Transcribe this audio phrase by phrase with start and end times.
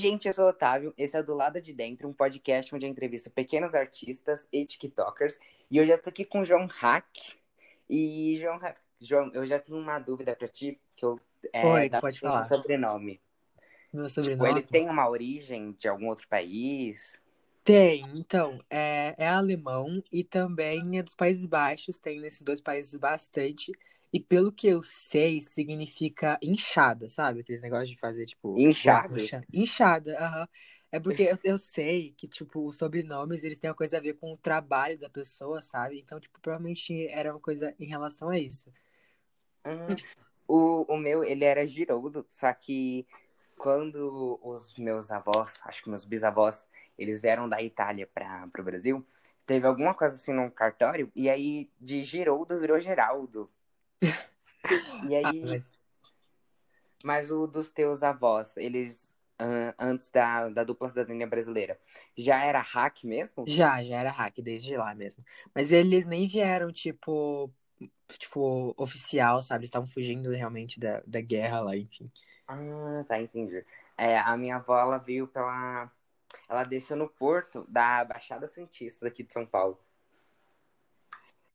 [0.00, 0.94] gente, eu sou o Otávio.
[0.96, 4.64] Esse é o Do Lado de Dentro, um podcast onde eu entrevisto pequenos artistas e
[4.64, 5.38] TikTokers.
[5.70, 7.06] E hoje eu tô aqui com o João Hack.
[7.88, 11.20] E, João, Hack, João, eu já tenho uma dúvida pra ti, que eu...
[11.52, 12.44] É, Oi, pode falar.
[12.44, 13.20] sobrenome.
[13.92, 14.50] Meu Tipo, sobrenome?
[14.50, 17.18] ele tem uma origem de algum outro país?
[17.62, 22.98] Tem, então, é, é alemão e também é dos Países Baixos, tem nesses dois países
[22.98, 23.70] bastante.
[24.12, 27.40] E pelo que eu sei, significa inchada, sabe?
[27.40, 28.66] Aqueles negócios de fazer, tipo,
[29.18, 29.42] chão.
[29.52, 30.48] Inchada, aham.
[30.92, 34.14] É porque eu, eu sei que, tipo, os sobrenomes, eles têm uma coisa a ver
[34.14, 36.00] com o trabalho da pessoa, sabe?
[36.00, 38.66] Então, tipo, provavelmente era uma coisa em relação a isso.
[39.64, 39.94] Hum,
[40.48, 43.06] o, o meu, ele era Giroldo, só que
[43.56, 46.66] quando os meus avós, acho que meus bisavós,
[46.98, 49.06] eles vieram da Itália para o Brasil,
[49.46, 53.50] teve alguma coisa assim num cartório, e aí de Giroldo virou Geraldo.
[55.02, 55.70] E Ah, aí, mas
[57.04, 61.78] mas o dos teus avós, eles, ah, antes da, da dupla cidadania brasileira,
[62.16, 63.46] já era hack mesmo?
[63.46, 65.24] já, já era hack desde lá mesmo.
[65.54, 67.52] Mas eles nem vieram, tipo,
[68.18, 69.60] tipo, oficial, sabe?
[69.62, 72.10] Eles estavam fugindo realmente da, da guerra lá, enfim.
[72.46, 73.64] Ah, tá, entendi.
[73.96, 75.90] É, a minha avó, ela veio pela...
[76.48, 79.78] Ela desceu no porto da Baixada Santista daqui de São Paulo.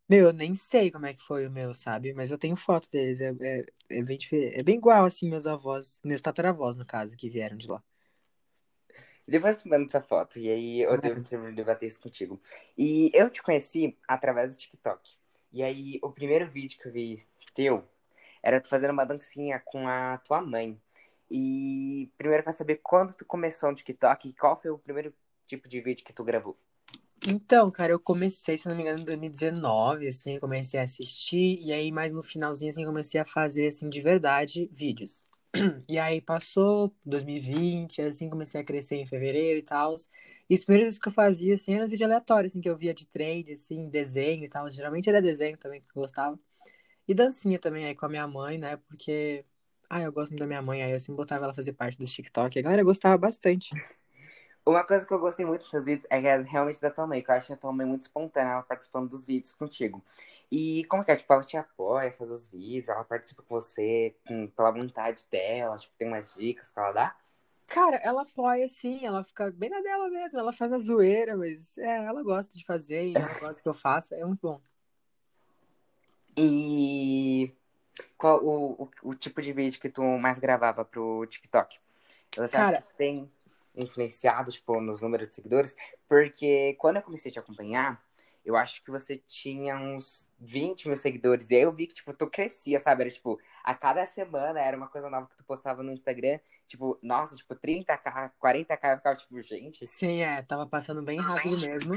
[0.07, 2.13] Meu, eu nem sei como é que foi o meu, sabe?
[2.13, 3.19] Mas eu tenho foto deles.
[3.21, 4.17] É, é, é bem.
[4.53, 7.83] É bem igual, assim, meus avós, meus tataravós, no caso, que vieram de lá.
[9.27, 12.39] Depois tu manda essa foto, e aí eu devo devo debater isso contigo.
[12.77, 15.17] E eu te conheci através do TikTok.
[15.51, 17.25] E aí, o primeiro vídeo que eu vi
[17.55, 17.87] teu
[18.43, 20.79] era tu fazendo uma dancinha com a tua mãe.
[21.31, 25.13] E primeiro eu quero saber quando tu começou no TikTok e qual foi o primeiro
[25.47, 26.55] tipo de vídeo que tu gravou.
[27.27, 31.59] Então, cara, eu comecei, se não me engano, em 2019, assim, eu comecei a assistir,
[31.59, 35.23] e aí mais no finalzinho, assim, comecei a fazer, assim, de verdade, vídeos.
[35.89, 39.95] E aí passou 2020, assim, comecei a crescer em fevereiro e tal.
[40.49, 42.93] E os primeiros vídeos que eu fazia, assim, eram vídeos aleatórios, assim, que eu via
[42.93, 44.69] de trend, assim, desenho e tal.
[44.69, 46.37] Geralmente era desenho também, que eu gostava.
[47.07, 48.77] E dancinha também aí com a minha mãe, né?
[48.89, 49.45] Porque,
[49.89, 52.11] ah, eu gosto muito da minha mãe, aí eu sempre botava ela fazer parte dos
[52.13, 52.59] TikTok.
[52.59, 53.77] A galera gostava bastante.
[54.65, 57.21] Uma coisa que eu gostei muito dos vídeos é que é realmente da tua mãe,
[57.21, 60.03] que eu acho a tua mãe muito espontânea, ela participando dos vídeos contigo.
[60.51, 61.15] E como que é?
[61.15, 65.77] Tipo, ela te apoia, faz os vídeos, ela participa com você com, pela vontade dela,
[65.77, 67.15] tipo, tem umas dicas que ela dá?
[67.67, 71.77] Cara, ela apoia sim, ela fica bem na dela mesmo, ela faz a zoeira, mas
[71.77, 74.61] é, ela gosta de fazer e ela gosta que eu faça, é muito bom.
[76.37, 77.53] E
[78.17, 81.79] qual o, o, o tipo de vídeo que tu mais gravava pro TikTok?
[82.35, 83.31] Você Cara- acha que tem
[83.75, 85.75] influenciado, tipo, nos números de seguidores?
[86.07, 88.03] Porque quando eu comecei a te acompanhar,
[88.45, 91.49] eu acho que você tinha uns 20 mil seguidores.
[91.49, 93.01] E aí eu vi que, tipo, tu crescia, sabe?
[93.01, 96.39] Era, tipo, a cada semana era uma coisa nova que tu postava no Instagram.
[96.67, 99.85] Tipo, nossa, tipo, 30k, 40k, eu ficava, tipo, gente...
[99.87, 101.95] Sim, é, tava passando bem rápido mesmo.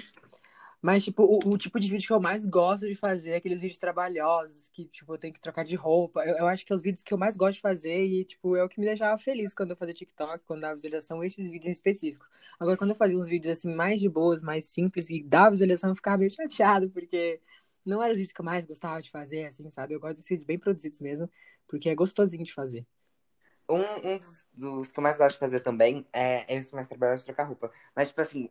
[0.81, 3.61] Mas, tipo, o, o tipo de vídeo que eu mais gosto de fazer é aqueles
[3.61, 6.25] vídeos trabalhosos, que, tipo, eu tenho que trocar de roupa.
[6.25, 8.57] Eu, eu acho que é os vídeos que eu mais gosto de fazer e, tipo,
[8.57, 11.67] é o que me deixava feliz quando eu fazia TikTok, quando dava visualização, esses vídeos
[11.67, 12.25] em específico.
[12.61, 15.91] Agora, quando eu fazia uns vídeos, assim, mais de boas, mais simples, e dava visualização,
[15.91, 17.41] eu ficava meio chateado, porque
[17.85, 19.95] não eram os vídeos que eu mais gostava de fazer, assim, sabe?
[19.95, 21.29] Eu gosto desses vídeos bem produzidos mesmo,
[21.67, 22.87] porque é gostosinho de fazer.
[23.69, 27.25] Um, um dos, dos que eu mais gosto de fazer também é esses mais trabalhosos
[27.25, 27.71] trocar roupa.
[27.95, 28.49] Mas, tipo assim,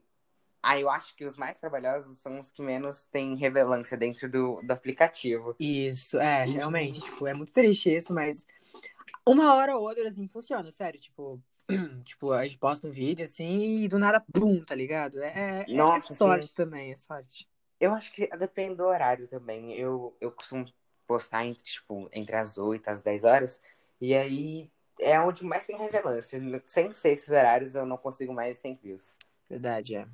[0.62, 4.62] aí eu acho que os mais trabalhosos são os que menos têm relevância dentro do,
[4.62, 5.56] do aplicativo.
[5.60, 8.46] Isso, é, realmente, tipo, é muito triste isso, mas
[9.26, 11.42] uma hora ou outra, assim, funciona, sério, tipo,
[12.04, 15.22] tipo, a gente posta um vídeo, assim, e do nada, bum, tá ligado?
[15.22, 16.54] É, é, é Nossa, sorte sim.
[16.54, 17.48] também, é sorte.
[17.80, 19.74] Eu acho que depende do horário também.
[19.74, 20.66] Eu, eu costumo
[21.06, 23.62] postar entre, tipo, entre as 8 e as 10 horas.
[24.02, 24.70] E aí
[25.00, 26.40] é onde mais tem relevância.
[26.66, 29.16] Sem ser esses horários, eu não consigo mais 100 views.
[29.50, 30.08] Verdade, é.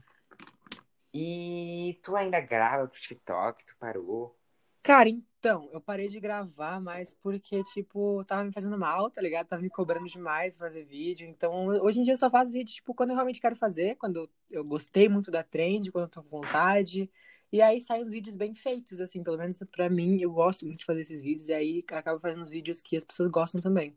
[1.14, 3.66] E tu ainda grava pro TikTok?
[3.66, 4.36] Tu parou?
[4.82, 9.48] Cara, então, eu parei de gravar, mas porque, tipo, tava me fazendo mal, tá ligado?
[9.48, 11.26] Tava me cobrando demais pra fazer vídeo.
[11.26, 14.30] Então, hoje em dia eu só faço vídeo, tipo, quando eu realmente quero fazer, quando
[14.52, 17.10] eu gostei muito da trend, quando eu tô com vontade.
[17.52, 20.80] E aí saem os vídeos bem feitos, assim, pelo menos pra mim, eu gosto muito
[20.80, 23.96] de fazer esses vídeos, e aí acabo fazendo os vídeos que as pessoas gostam também.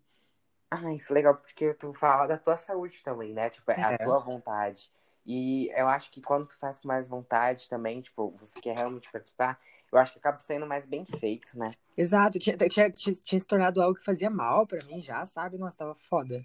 [0.71, 3.51] Ah, isso é legal, porque tu fala da tua saúde também, né?
[3.51, 3.97] Tipo, é a É.
[3.99, 4.91] tua vontade.
[5.27, 9.11] E eu acho que quando tu faz com mais vontade também, tipo, você quer realmente
[9.11, 11.73] participar, eu acho que acaba sendo mais bem feito, né?
[11.97, 15.59] Exato, tinha, tinha, tinha, tinha se tornado algo que fazia mal pra mim já, sabe?
[15.59, 16.45] Nossa, tava foda.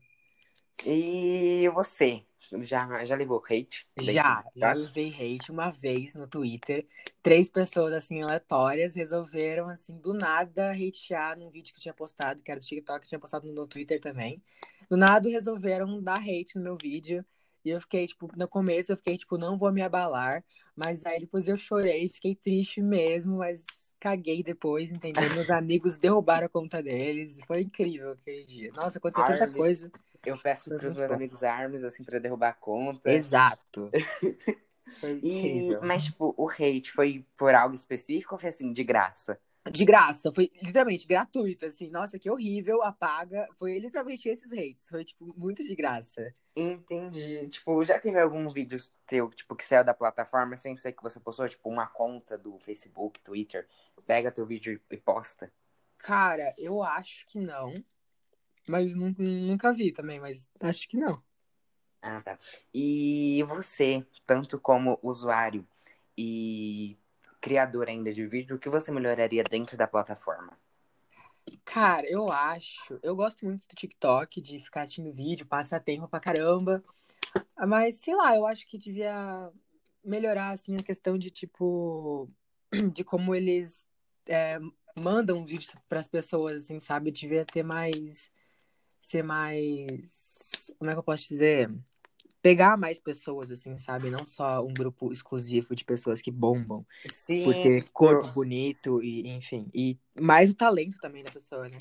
[0.83, 2.23] E você?
[2.61, 3.87] Já, já levou hate?
[3.99, 4.77] Já, já TikTok?
[4.79, 6.85] levei hate uma vez no Twitter.
[7.21, 12.41] Três pessoas, assim, aleatórias, resolveram, assim, do nada, hatear num vídeo que eu tinha postado,
[12.41, 14.41] que era do TikTok, que eu tinha postado no Twitter também.
[14.89, 17.23] Do nada resolveram dar hate no meu vídeo.
[17.63, 20.43] E eu fiquei, tipo, no começo eu fiquei, tipo, não vou me abalar.
[20.75, 23.65] Mas aí depois eu chorei, fiquei triste mesmo, mas
[23.99, 25.29] caguei depois, entendeu?
[25.29, 27.39] Meus amigos derrubaram a conta deles.
[27.45, 28.71] Foi incrível aquele dia.
[28.73, 29.91] Nossa, aconteceu tanta coisa.
[30.25, 31.17] Eu peço pros muito meus bom.
[31.17, 33.09] amigos armas, assim, pra derrubar a conta.
[33.17, 33.93] Exato.
[34.99, 35.81] Foi E, incrível.
[35.81, 39.39] mas, tipo, o hate foi por algo específico ou foi assim, de graça?
[39.69, 41.89] De graça, foi literalmente gratuito, assim.
[41.91, 43.47] Nossa, que horrível, apaga.
[43.59, 44.89] Foi literalmente esses hates.
[44.89, 46.33] Foi, tipo, muito de graça.
[46.55, 47.47] Entendi.
[47.47, 51.19] Tipo, já teve algum vídeo teu, tipo, que saiu da plataforma sem ser que você
[51.19, 53.67] postou, tipo, uma conta do Facebook, Twitter,
[54.05, 55.53] pega teu vídeo e posta?
[55.99, 57.71] Cara, eu acho que não.
[58.67, 61.21] Mas nu- nunca vi também, mas acho que não.
[62.01, 62.37] Ah, tá.
[62.73, 65.67] E você, tanto como usuário
[66.17, 66.97] e
[67.41, 70.57] criador ainda de vídeo, o que você melhoraria dentro da plataforma?
[71.65, 72.99] Cara, eu acho.
[73.01, 76.83] Eu gosto muito do TikTok, de ficar assistindo vídeo, passar tempo pra caramba.
[77.67, 79.51] Mas, sei lá, eu acho que devia
[80.03, 82.29] melhorar, assim, a questão de, tipo,
[82.93, 83.85] de como eles
[84.27, 84.59] é,
[84.97, 87.11] mandam vídeos pras pessoas, assim, sabe?
[87.11, 88.31] Devia ter mais.
[88.99, 90.71] Ser mais.
[90.77, 91.71] Como é que eu posso dizer?
[92.41, 94.09] Pegar mais pessoas, assim, sabe?
[94.09, 97.43] Não só um grupo exclusivo de pessoas que bombam Sim.
[97.43, 99.69] por ter corpo bonito e, enfim.
[99.73, 101.77] E mais o talento também da pessoa, né?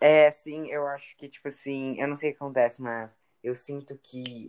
[0.00, 3.54] É, sim, eu acho que, tipo assim, eu não sei o que acontece, mas eu
[3.54, 4.48] sinto que.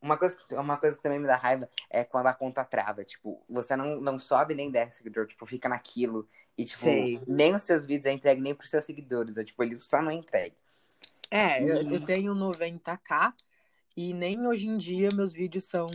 [0.00, 3.04] Uma coisa, uma coisa que também me dá raiva é quando a conta trava.
[3.04, 6.28] Tipo, você não, não sobe nem desce seguidor, tipo, fica naquilo.
[6.58, 7.20] E, tipo, Sei.
[7.26, 9.36] nem os seus vídeos é entregue nem pros seus seguidores.
[9.36, 10.56] É, tipo, eles só não é entregue.
[11.30, 13.32] É, eu, eu tenho 90k
[13.96, 15.86] e nem hoje em dia meus vídeos são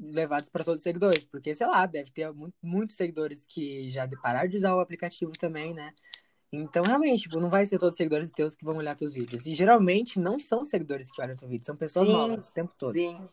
[0.00, 4.08] levados para todos os seguidores, porque sei lá, deve ter muito, muitos seguidores que já
[4.22, 5.92] pararam de usar o aplicativo também, né?
[6.52, 9.46] Então, realmente, tipo, não vai ser todos os seguidores teus que vão olhar teus vídeos.
[9.46, 12.74] E geralmente não são seguidores que olham teu vídeo, são pessoas Sim, novas o tempo
[12.76, 12.92] todo.
[12.92, 13.28] Sim.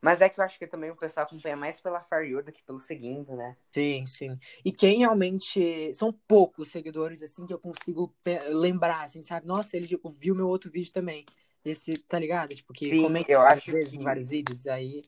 [0.00, 2.52] Mas é que eu acho que também o pessoal acompanha mais pela For You do
[2.52, 3.56] que pelo seguindo, né?
[3.70, 4.38] Sim, sim.
[4.64, 5.92] E quem realmente.
[5.94, 8.14] São poucos seguidores, assim, que eu consigo
[8.50, 9.46] lembrar, assim, sabe?
[9.46, 11.24] Nossa, ele tipo, viu meu outro vídeo também.
[11.68, 12.54] Esse, tá ligado?
[12.54, 15.02] Tipo, que Sim, comenta eu acho vezes que- em vários vídeos, aí.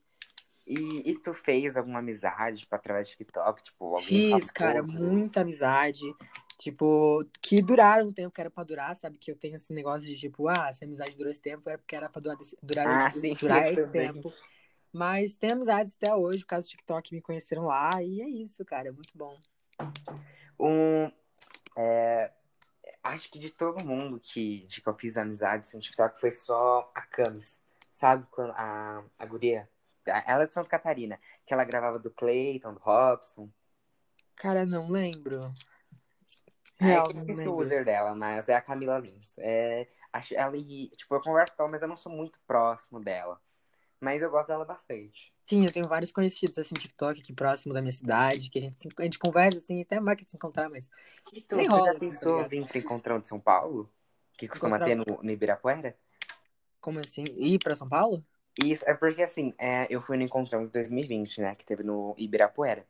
[0.67, 3.62] E, e tu fez alguma amizade, tipo, através do TikTok?
[3.62, 6.05] Tipo, Fiz, cara, muita amizade.
[6.59, 9.17] Tipo, que duraram um tempo que era pra durar, sabe?
[9.19, 11.79] Que eu tenho esse negócio de, tipo, ah, se a amizade durou esse tempo, era
[11.79, 14.13] porque era pra durar, durar, Ah, sim, durar esse também.
[14.13, 14.33] tempo.
[14.93, 18.65] Mas tem amizades até hoje, por causa do TikTok, me conheceram lá, e é isso,
[18.65, 19.37] cara, é muito bom.
[20.59, 21.11] Um,
[21.77, 22.31] é,
[23.02, 26.91] acho que de todo mundo que, de que eu fiz amizades no TikTok foi só
[26.94, 27.61] a Camis,
[27.93, 28.26] sabe?
[28.31, 29.69] Quando a, a guria,
[30.05, 33.50] ela é de Santa Catarina, que ela gravava do Clayton, do Robson.
[34.37, 35.41] Cara, não lembro.
[36.79, 39.37] É, Real, que eu não esqueci o user dela, mas é a Camila Lins.
[39.38, 43.41] É, acho, ela, tipo, eu converso com ela, mas eu não sou muito próximo dela.
[44.00, 45.32] Mas eu gosto dela bastante.
[45.47, 48.88] Sim, eu tenho vários conhecidos, assim, TikTok aqui próximo da minha cidade, que a gente,
[48.99, 50.88] a gente conversa, assim, até marca de se encontrar, mas
[51.32, 53.93] E Nem tu rola, já assim, pensou tá em vir pro Encontrão de São Paulo?
[54.38, 55.97] Que costuma Encontrar- ter no, no Ibirapuera?
[56.81, 57.25] como assim?
[57.37, 58.25] Ir pra São Paulo?
[58.64, 61.55] Isso, é porque assim, é, eu fui no Encontrão de 2020, né?
[61.55, 62.87] Que teve no Ibirapuera.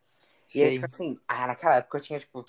[0.55, 2.45] E aí, tipo assim, ah, naquela época eu tinha, tipo,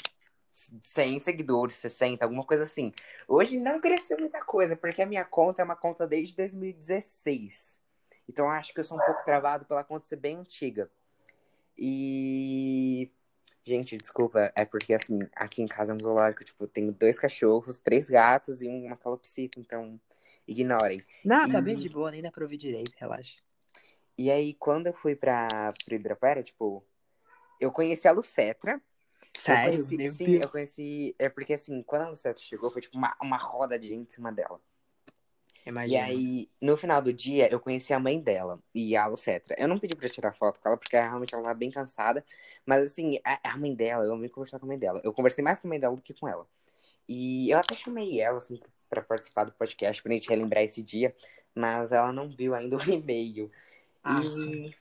[0.84, 2.94] 100 seguidores, 60, alguma coisa assim.
[3.28, 7.81] Hoje não cresceu muita coisa, porque a minha conta é uma conta desde 2016.
[8.28, 10.90] Então eu acho que eu sou um pouco travado pela conta ser bem antiga.
[11.78, 13.10] E.
[13.64, 17.20] Gente, desculpa, é porque assim, aqui em casa é um zoológico, tipo, eu tenho dois
[17.20, 20.00] cachorros, três gatos e uma calopsita, então
[20.48, 21.00] ignorem.
[21.24, 23.40] Não, tá E- bem de boa, nem dá pra ouvir direito, relaxa.
[24.18, 25.48] E aí, quando eu fui pra,
[25.86, 26.84] pro Ibirapuera, tipo,
[27.60, 28.74] eu conheci a Lucetra.
[28.74, 28.80] Eu
[29.38, 29.70] Sério?
[29.70, 30.44] conheci, Meu sim, Deus.
[30.44, 31.16] eu conheci.
[31.20, 34.14] É porque assim, quando a Lucetra chegou, foi tipo uma, uma roda de gente em
[34.14, 34.60] cima dela.
[35.66, 36.08] E Imagina.
[36.08, 39.56] aí, no final do dia, eu conheci a mãe dela e a Lucetra.
[39.58, 42.24] Eu não pedi pra tirar foto com ela, porque realmente ela tava bem cansada.
[42.66, 45.02] Mas assim, a, a mãe dela, eu amei conversar com a mãe dela.
[45.04, 46.48] Eu conversei mais com a mãe dela do que com ela.
[47.08, 51.16] E eu até chamei ela, assim, pra participar do podcast, pra gente relembrar esse dia.
[51.56, 53.52] Mas ela não viu ainda o e-mail.
[54.04, 54.74] Ah, e sim.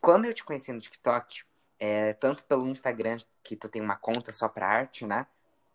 [0.00, 1.42] quando eu te conheci no TikTok,
[1.78, 5.26] é, tanto pelo Instagram, que tu tem uma conta só pra arte, né?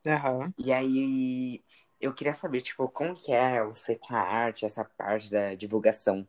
[0.06, 0.54] Aham.
[0.58, 1.64] E aí
[2.02, 6.28] eu queria saber, tipo, como que é você com a arte, essa parte da divulgação.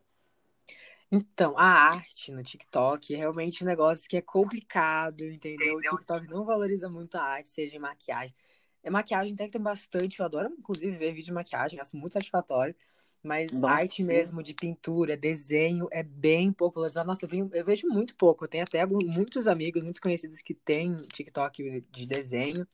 [1.10, 5.76] Então, a arte no TikTok é realmente um negócio que é complicado, entendeu?
[5.76, 8.34] O TikTok não valoriza muito a arte, seja em maquiagem.
[8.82, 12.12] É, maquiagem até que tem bastante, eu adoro, inclusive, ver vídeo de maquiagem, acho muito
[12.12, 12.74] satisfatório.
[13.22, 17.06] Mas Nossa, arte mesmo, de pintura, desenho, é bem pouco valorizado.
[17.08, 18.44] Nossa, eu, venho- eu vejo muito pouco.
[18.44, 22.66] Eu tenho até alguns- muitos amigos, muitos conhecidos que têm TikTok de desenho.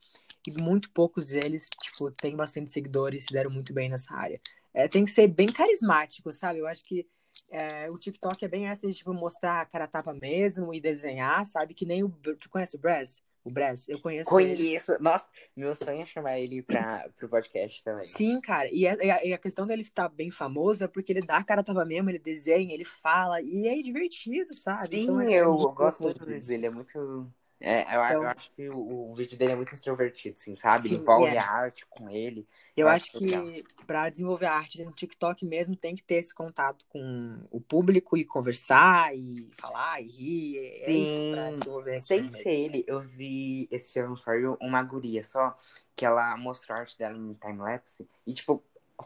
[0.47, 4.39] E muito poucos deles, tipo, têm bastante seguidores e se deram muito bem nessa área.
[4.73, 6.59] é, tem que ser bem carismático, sabe?
[6.59, 7.07] Eu acho que
[7.49, 11.45] é, o TikTok é bem essa de tipo, mostrar a cara tapa mesmo e desenhar,
[11.45, 11.73] sabe?
[11.73, 12.09] Que nem o.
[12.09, 13.23] Tu conhece o Brez?
[13.43, 14.29] O Brez, eu conheço.
[14.29, 14.93] Conheço.
[14.93, 15.03] Ele.
[15.03, 18.07] Nossa, meu sonho é chamar ele para o podcast também.
[18.07, 18.67] Sim, cara.
[18.71, 21.63] E a, e a, questão dele estar bem famoso é porque ele dá a cara
[21.63, 24.97] tava mesmo, ele desenha, ele fala, e é divertido, sabe?
[24.97, 28.51] Sim, então, é, eu, eu gosto muito dele, é muito é, eu, então, eu, acho
[28.51, 30.89] que o, o, vídeo dele é muito extrovertido, assim, sabe?
[30.89, 31.37] Sim, envolve é.
[31.37, 32.45] a arte com ele.
[32.75, 36.15] Eu, eu acho, acho que para desenvolver a arte no TikTok mesmo tem que ter
[36.15, 40.57] esse contato com o público e conversar e falar e rir.
[40.81, 45.23] É Sim, isso pra desenvolver Sem ser ele, eu vi esse ano saiu uma guria
[45.23, 45.57] só,
[45.95, 48.05] que ela mostrou a arte dela em time-lapse.
[48.27, 48.61] E, tipo,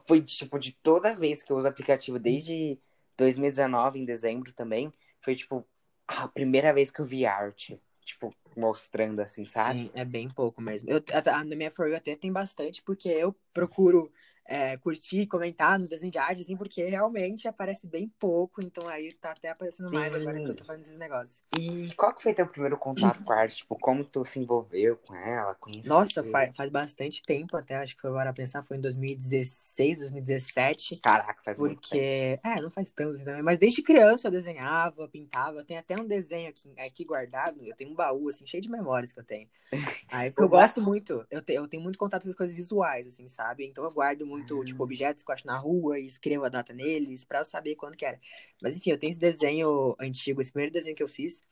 [0.08, 2.80] foi tipo de toda vez que eu uso o aplicativo desde
[3.16, 4.92] 2019, em dezembro também,
[5.22, 5.66] foi tipo
[6.08, 9.86] a primeira vez que eu vi arte tipo, mostrando assim, sabe?
[9.86, 10.90] Sim, é bem pouco mesmo.
[10.90, 11.02] Eu,
[11.46, 14.12] na minha For até tem bastante, porque eu procuro
[14.50, 19.14] é, curtir, comentar nos desenhos de arte, assim, porque realmente aparece bem pouco, então aí
[19.14, 20.20] tá até aparecendo mais Sim.
[20.22, 21.44] agora que eu tô fazendo esses negócios.
[21.56, 23.58] E qual que foi teu primeiro contato com a arte?
[23.58, 25.94] Tipo, como tu se envolveu com ela, conheceu?
[25.94, 30.98] Nossa, faz, faz bastante tempo até, acho que foi agora pensar, foi em 2016, 2017.
[30.98, 31.70] Caraca, faz porque...
[31.70, 32.42] muito tempo.
[32.44, 36.08] É, não faz tanto também, mas desde criança eu desenhava, pintava, eu tenho até um
[36.08, 39.48] desenho aqui, aqui guardado, eu tenho um baú, assim, cheio de memórias que eu tenho.
[40.10, 43.06] Aí, porque eu gosto muito, eu, te, eu tenho muito contato com as coisas visuais,
[43.06, 43.68] assim, sabe?
[43.68, 46.50] Então eu guardo muito muito, tipo, objetos que eu acho na rua e escrevo a
[46.50, 48.20] data neles pra eu saber quando que era.
[48.62, 51.44] Mas enfim, eu tenho esse desenho antigo, esse primeiro desenho que eu fiz,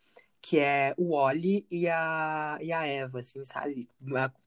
[0.41, 3.89] que é o Wally e a, e a Eva, assim, sabe?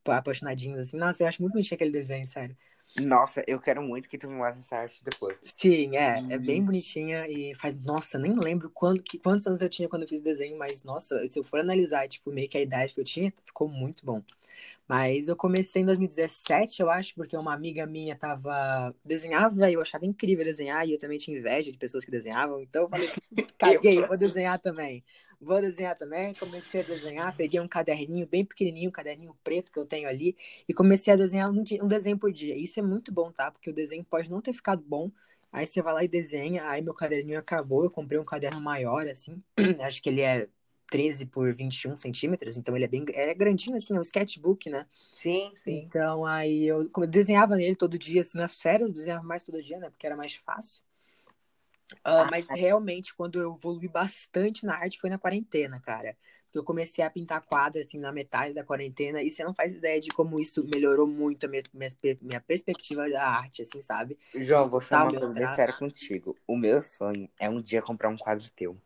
[0.07, 0.97] Apaixonadinhos, assim.
[0.97, 2.57] Nossa, eu acho muito bonitinho aquele desenho, sério.
[2.99, 5.39] Nossa, eu quero muito que tu me mostre essa arte depois.
[5.57, 6.21] Sim, é.
[6.21, 6.33] E...
[6.33, 7.77] É bem bonitinha e faz.
[7.77, 10.83] Nossa, nem lembro quando, que, quantos anos eu tinha quando eu fiz o desenho, mas,
[10.83, 14.05] nossa, se eu for analisar, tipo, meio que a idade que eu tinha, ficou muito
[14.05, 14.23] bom.
[14.89, 18.93] Mas eu comecei em 2017, eu acho, porque uma amiga minha tava.
[19.05, 22.61] desenhava e eu achava incrível desenhar, e eu também tinha inveja de pessoas que desenhavam,
[22.61, 23.09] então eu falei,
[23.57, 25.05] caguei, vou desenhar também.
[25.41, 26.35] Vou desenhar também.
[26.35, 30.37] Comecei a desenhar, peguei um caderninho bem pequenininho, um caderninho preto que eu tenho ali,
[30.69, 32.57] e comecei a desenhar um, um desenho por dia.
[32.57, 33.51] Isso é muito bom, tá?
[33.51, 35.11] Porque o desenho pode não ter ficado bom,
[35.53, 39.07] Aí você vai lá e desenha, aí meu caderninho acabou, eu comprei um caderno maior,
[39.09, 39.43] assim,
[39.83, 40.49] acho que ele é
[40.87, 44.87] 13 por 21 centímetros, então ele é bem é grandinho assim, é um sketchbook, né?
[44.93, 45.79] Sim, sim.
[45.79, 49.79] Então aí eu desenhava nele todo dia, assim, nas férias eu desenhava mais todo dia,
[49.79, 49.91] né?
[49.91, 50.83] Porque era mais fácil.
[51.99, 56.17] Uh, mas realmente, quando eu evolui bastante na arte foi na quarentena, cara.
[56.45, 59.73] Porque eu comecei a pintar quadros, assim, na metade da quarentena, e você não faz
[59.73, 64.19] ideia de como isso melhorou muito a minha, minha, minha perspectiva da arte, assim, sabe?
[64.35, 66.37] João, vou falar uma coisa bem séria contigo.
[66.47, 68.77] O meu sonho é um dia comprar um quadro teu.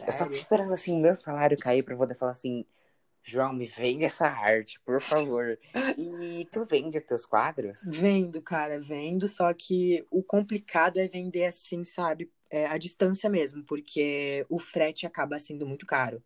[0.00, 2.64] Eu só tô esperando assim o meu salário cair pra poder falar assim,
[3.22, 5.58] João, me vende essa arte, por favor.
[5.96, 7.78] e tu vende teus quadros?
[7.86, 12.30] Vendo, cara, vendo, só que o complicado é vender assim, sabe?
[12.50, 16.22] É, a distância mesmo, porque o frete acaba sendo muito caro.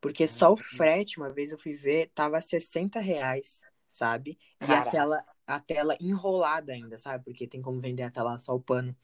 [0.00, 4.38] Porque só o frete, uma vez eu fui ver, tava 60 reais, sabe?
[4.60, 7.24] E a tela, a tela enrolada ainda, sabe?
[7.24, 8.94] Porque tem como vender a tela só o pano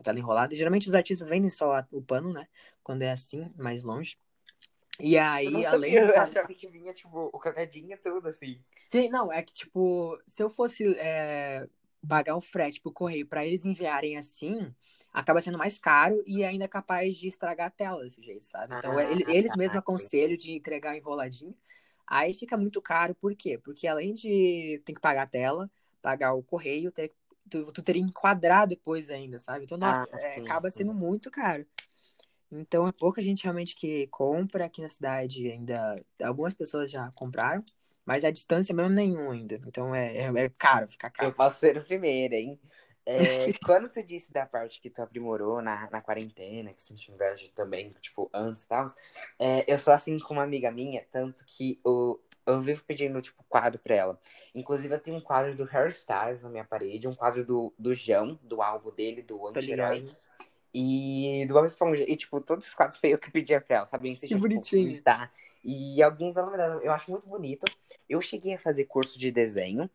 [0.00, 0.54] a tela enrolada.
[0.54, 2.48] E, geralmente os artistas vendem só o pano, né?
[2.82, 4.16] Quando é assim, mais longe.
[4.98, 5.94] E aí, eu além.
[5.94, 8.60] Eu achava que vinha, tipo, o cagadinho tudo, assim.
[8.90, 11.68] Sim, não, é que, tipo, se eu fosse é,
[12.06, 14.74] pagar o frete pro correio para eles enviarem assim,
[15.12, 18.74] acaba sendo mais caro e ainda é capaz de estragar a tela desse jeito, sabe?
[18.76, 21.56] Então, ah, eles mesmos aconselham de entregar enroladinho.
[22.06, 23.58] Aí fica muito caro, por quê?
[23.58, 25.70] Porque além de ter que pagar a tela,
[26.02, 27.12] pagar o correio, ter
[27.48, 29.64] tu, tu teria que enquadrar depois ainda, sabe?
[29.64, 30.78] Então, nossa, ah, é, acaba sim.
[30.78, 31.66] sendo muito caro.
[32.50, 35.96] Então, é pouca gente realmente que compra aqui na cidade ainda.
[36.22, 37.62] Algumas pessoas já compraram,
[38.04, 39.60] mas a distância mesmo nenhum ainda.
[39.66, 41.28] Então, é, é, é caro, fica caro.
[41.28, 42.60] Eu posso ser o primeiro, hein?
[43.06, 47.50] É, quando tu disse da parte que tu aprimorou na, na quarentena, que sentiu inveja
[47.54, 48.86] também, tipo, antes e tal,
[49.38, 53.44] é, eu sou assim com uma amiga minha, tanto que o, eu vivo pedindo, tipo,
[53.48, 54.20] quadro pra ela.
[54.54, 57.94] Inclusive, eu tenho um quadro do Harry Styles na minha parede, um quadro do, do
[57.94, 60.06] João, do álbum dele, do Anti-Herói.
[60.72, 62.04] E do Bob Esponja.
[62.06, 64.14] E, tipo, todos os quadros foi eu que pedia pra ela, sabe?
[64.14, 65.02] que tipo, bonitinho.
[65.02, 65.30] Tá.
[65.64, 67.64] E alguns ela me deram, eu acho muito bonito.
[68.08, 69.90] Eu cheguei a fazer curso de desenho,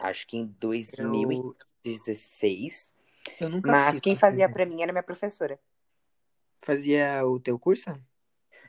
[0.00, 1.44] acho que em 2016.
[1.44, 1.73] Eu
[3.50, 5.58] nunca Mas fiz, quem fazia pra mim era minha professora.
[6.64, 7.90] Fazia o teu curso?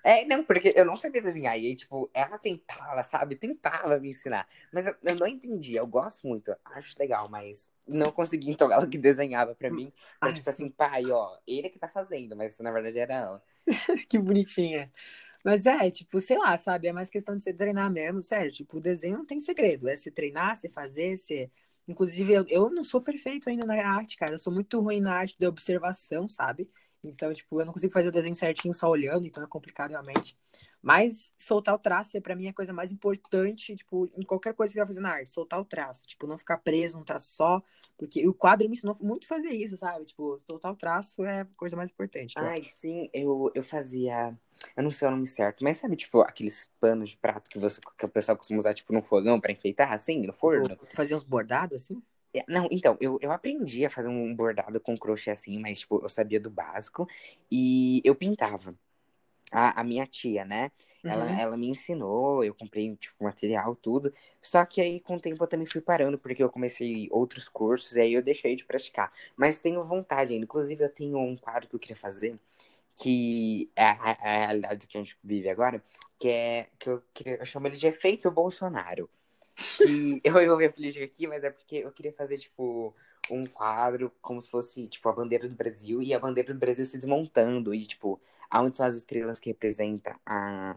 [0.03, 1.57] É, não, porque eu não sabia desenhar.
[1.57, 3.35] E aí, tipo, ela tentava, sabe?
[3.35, 4.47] Tentava me ensinar.
[4.71, 5.75] Mas eu, eu não entendi.
[5.75, 8.51] Eu gosto muito, acho legal, mas não consegui.
[8.51, 9.91] Então, ela que desenhava pra mim.
[10.19, 13.43] Foi tipo assim, pai, ó, ele que tá fazendo, mas na verdade era ela.
[14.07, 14.91] que bonitinha.
[15.43, 16.87] Mas é, tipo, sei lá, sabe?
[16.87, 18.21] É mais questão de você treinar mesmo.
[18.21, 19.89] Sério, tipo, o desenho não tem segredo.
[19.89, 21.49] É se treinar, se fazer, se
[21.87, 24.33] Inclusive, eu, eu não sou perfeito ainda na arte, cara.
[24.35, 26.69] Eu sou muito ruim na arte de observação, sabe?
[27.07, 30.37] Então, tipo, eu não consigo fazer o desenho certinho só olhando, então é complicado realmente.
[30.81, 34.71] Mas soltar o traço, é, pra mim, a coisa mais importante, tipo, em qualquer coisa
[34.71, 35.31] que você vai fazer na arte.
[35.31, 36.05] Soltar o traço.
[36.05, 37.61] Tipo, não ficar preso num traço só.
[37.97, 40.05] Porque o quadro me ensinou muito a fazer isso, sabe?
[40.05, 42.33] Tipo, soltar o traço é a coisa mais importante.
[42.37, 44.37] Ai, sim, eu, eu fazia.
[44.75, 47.79] Eu não sei o nome certo, mas sabe, tipo, aqueles panos de prato que, você,
[47.97, 50.69] que o pessoal costuma usar, tipo, no fogão pra enfeitar, assim, no forno?
[50.69, 52.01] Tipo, fazer uns bordados, assim?
[52.35, 56.01] É, Não, então, eu, eu aprendi a fazer um bordado com crochê assim, mas, tipo,
[56.03, 57.07] eu sabia do básico
[57.51, 58.75] e eu pintava.
[59.51, 60.71] A, a minha tia, né?
[61.07, 61.35] Ela, Uhum.
[61.39, 64.13] ela me ensinou, eu comprei, tipo, material, tudo.
[64.41, 67.95] Só que aí, com o tempo, eu também fui parando, porque eu comecei outros cursos
[67.97, 69.13] e aí eu deixei de praticar.
[69.37, 70.45] Mas tenho vontade ainda.
[70.45, 72.39] Inclusive, eu tenho um quadro que eu queria fazer,
[72.97, 75.83] que é a, a- realidade que a gente vive agora,
[76.19, 79.09] que é, que eu, queria- eu chamo ele de efeito Bolsonaro.
[79.73, 82.95] Que eu envolvi a política aqui, mas é porque eu queria fazer, tipo,
[83.29, 86.85] um quadro como se fosse, tipo, a bandeira do Brasil e a bandeira do Brasil
[86.85, 87.73] se desmontando.
[87.73, 90.75] E, tipo, aonde são as estrelas que representam a...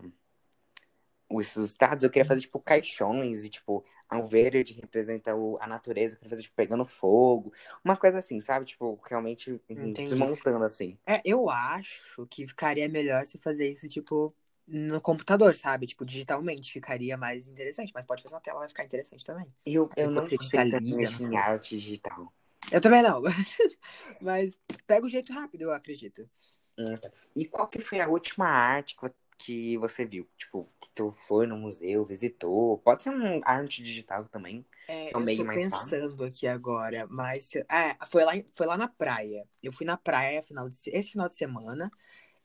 [1.30, 6.14] os estados, eu queria fazer, tipo, caixões e, tipo, ao verde representa o- a natureza,
[6.14, 7.52] eu queria fazer, tipo, pegando fogo.
[7.84, 8.64] Uma coisa assim, sabe?
[8.66, 10.02] Tipo, realmente uhum, Entendi.
[10.02, 10.98] desmontando, assim.
[11.06, 14.34] É, eu acho que ficaria melhor se fazer isso, tipo,
[14.68, 15.86] no computador, sabe?
[15.86, 17.92] Tipo, digitalmente ficaria mais interessante.
[17.94, 19.46] Mas pode fazer na tela, vai ficar interessante também.
[19.64, 22.32] Eu, eu não sei digitaliza, em arte digital.
[22.70, 23.22] Eu também não.
[24.20, 26.28] Mas pega o jeito rápido, eu acredito.
[26.76, 27.10] Tá.
[27.34, 30.28] E qual que foi a última arte que vo- que você viu?
[30.36, 32.78] Tipo, que tu foi no museu, visitou?
[32.78, 34.64] Pode ser um arte digital também.
[34.86, 35.86] É, É um eu meio tô mais fácil.
[35.96, 37.54] pensando aqui agora, mas.
[37.56, 39.46] É, foi lá, foi lá na praia.
[39.62, 41.90] Eu fui na praia final de, se- esse final de semana.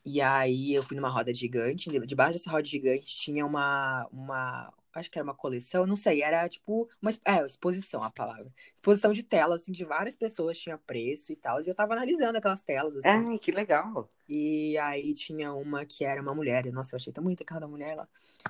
[0.05, 1.89] E aí eu fui numa roda gigante.
[2.05, 4.73] Debaixo dessa roda gigante tinha uma, uma.
[4.93, 8.51] Acho que era uma coleção, não sei, era tipo uma é, exposição a palavra.
[8.75, 11.61] Exposição de telas, assim, de várias pessoas, tinha preço e tal.
[11.61, 13.07] E eu tava analisando aquelas telas, assim.
[13.07, 14.09] Ai, que legal.
[14.27, 16.65] E aí tinha uma que era uma mulher.
[16.65, 18.07] E, Nossa, eu achei tão bonita aquela mulher lá.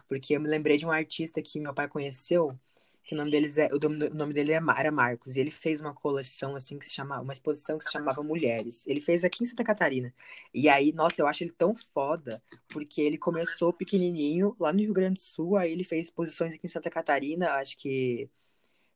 [0.07, 2.57] Porque eu me lembrei de um artista que meu pai conheceu,
[3.03, 5.35] que o nome deles é, o nome, o nome dele é era Marcos.
[5.35, 8.85] E ele fez uma coleção assim que se chamava, uma exposição que se chamava Mulheres.
[8.87, 10.13] Ele fez aqui em Santa Catarina.
[10.53, 14.93] E aí, nossa, eu acho ele tão foda, porque ele começou pequenininho lá no Rio
[14.93, 18.29] Grande do Sul, aí ele fez exposições aqui em Santa Catarina, acho que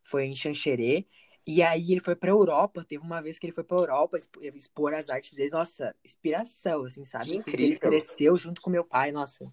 [0.04, 1.06] foi em Xanxerê.
[1.46, 4.44] E aí ele foi pra Europa, teve uma vez que ele foi pra Europa expo-
[4.44, 5.50] expor as artes dele.
[5.52, 7.32] Nossa, inspiração, assim, sabe?
[7.32, 7.80] Ele incrível.
[7.80, 9.52] cresceu junto com meu pai, nossa.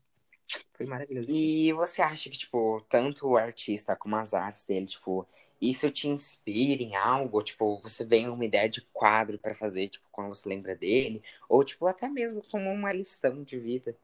[0.74, 1.28] Foi maravilhoso.
[1.30, 5.26] E você acha que, tipo, tanto o artista como as artes dele, tipo,
[5.60, 7.42] isso te inspira em algo?
[7.42, 11.22] Tipo, você vem uma ideia de quadro pra fazer, tipo, quando você lembra dele?
[11.48, 13.96] Ou, tipo, até mesmo como uma lição de vida?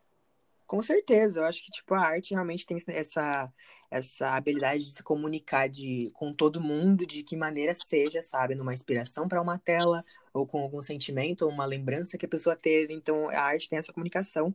[0.70, 3.52] Com certeza, eu acho que tipo a arte realmente tem essa
[3.90, 8.72] essa habilidade de se comunicar de com todo mundo de que maneira seja, sabe, numa
[8.72, 12.94] inspiração para uma tela ou com algum sentimento ou uma lembrança que a pessoa teve.
[12.94, 14.54] Então a arte tem essa comunicação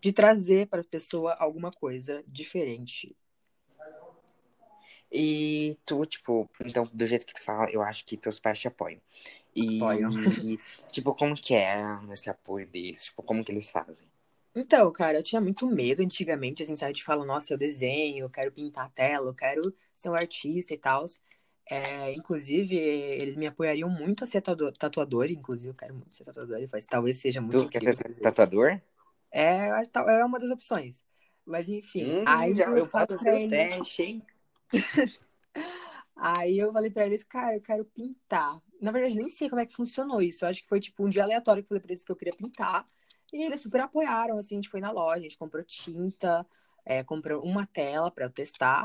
[0.00, 3.16] de trazer para a pessoa alguma coisa diferente.
[5.10, 8.68] E tu, tipo, então, do jeito que tu fala, eu acho que teus pais te
[8.68, 9.00] apoiam.
[9.56, 10.10] E, Apoiam.
[10.88, 11.78] tipo, como que é
[12.12, 13.04] esse apoio deles?
[13.06, 13.96] Tipo, como que eles fazem?
[14.54, 18.30] Então, cara, eu tinha muito medo antigamente, assim, sabe, de falar, nossa, eu desenho, eu
[18.30, 21.06] quero pintar a tela, eu quero ser um artista e tal.
[21.70, 26.24] É, inclusive, eles me apoiariam muito a ser tatuador, tatuador, inclusive, eu quero muito ser
[26.24, 28.80] tatuador, e faz- talvez seja muito Tu quer ser tatuador?
[29.30, 29.68] É,
[30.08, 31.04] é uma das opções.
[31.44, 34.22] Mas enfim, Hum, aí já, eu ser o eles, teste, hein?
[36.16, 38.60] aí eu falei pra eles, cara, eu quero pintar.
[38.80, 40.44] Na verdade, nem sei como é que funcionou isso.
[40.44, 42.16] Eu acho que foi tipo um dia aleatório que eu falei pra eles que eu
[42.16, 42.86] queria pintar.
[43.32, 46.46] E eles super apoiaram, assim, a gente foi na loja, a gente comprou tinta,
[46.84, 48.84] é, comprou uma tela pra eu testar.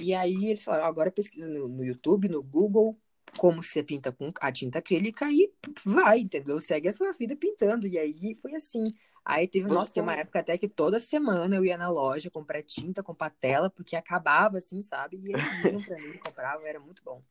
[0.00, 2.98] E aí eles falaram, agora pesquisa no, no YouTube, no Google,
[3.36, 5.52] como você pinta com a tinta acrílica e
[5.84, 6.60] vai, entendeu?
[6.60, 7.86] Segue a sua vida pintando.
[7.86, 8.92] E aí foi assim.
[9.24, 12.62] Aí teve, nossa, tem uma época até que toda semana eu ia na loja comprar
[12.62, 15.16] tinta, comprar tela, porque acabava assim, sabe?
[15.16, 17.22] E eles iam pra mim, compravam, era muito bom.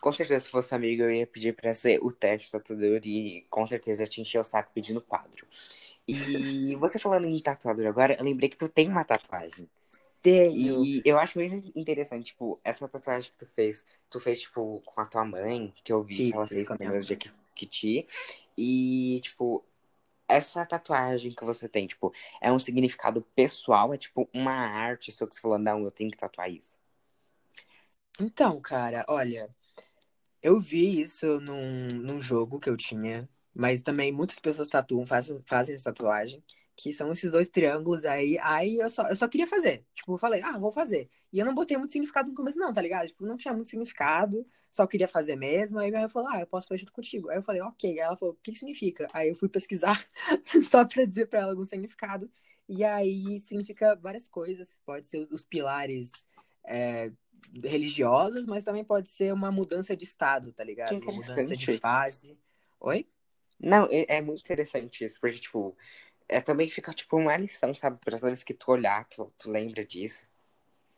[0.00, 3.64] Com certeza, se fosse amigo, eu ia pedir pra ser o teste tatuador e com
[3.64, 5.46] certeza te encher o saco pedindo quadro.
[6.06, 9.68] E você falando em tatuador agora, eu lembrei que tu tem uma tatuagem.
[10.20, 10.84] Tenho.
[10.84, 15.00] E eu acho muito interessante, tipo, essa tatuagem que tu fez, tu fez, tipo, com
[15.00, 17.18] a tua mãe, que eu vi Fiz, que ela fez com a minha mãe.
[17.70, 18.06] ti.
[18.56, 19.64] E, tipo,
[20.28, 23.94] essa tatuagem que você tem, tipo, é um significado pessoal?
[23.94, 26.76] É tipo uma arte sua que você falou, não, eu tenho que tatuar isso.
[28.20, 29.48] Então, cara, olha,
[30.42, 35.40] eu vi isso num, num jogo que eu tinha, mas também muitas pessoas tatuam, fazem,
[35.46, 36.42] fazem essa tatuagem,
[36.78, 38.38] que são esses dois triângulos aí.
[38.40, 39.84] Aí eu só, eu só queria fazer.
[39.92, 41.10] Tipo, eu falei, ah, vou fazer.
[41.32, 43.08] E eu não botei muito significado no começo, não, tá ligado?
[43.08, 45.80] Tipo, não tinha muito significado, só queria fazer mesmo.
[45.80, 47.30] Aí minha mãe falou, ah, eu posso fazer junto contigo.
[47.30, 47.90] Aí eu falei, ok.
[47.90, 49.08] Aí ela falou, o que, que significa?
[49.12, 50.06] Aí eu fui pesquisar
[50.70, 52.30] só pra dizer pra ela algum significado.
[52.68, 54.78] E aí significa várias coisas.
[54.86, 56.28] Pode ser os pilares
[56.64, 57.10] é,
[57.64, 60.92] religiosos, mas também pode ser uma mudança de estado, tá ligado?
[61.02, 62.38] Uma mudança de fase.
[62.78, 63.04] Oi?
[63.58, 65.76] Não, é, é muito interessante isso, porque, tipo,
[66.28, 67.98] é, também fica, tipo, uma lição, sabe?
[68.04, 70.26] Para todas que tu olhar, tu, tu lembra disso.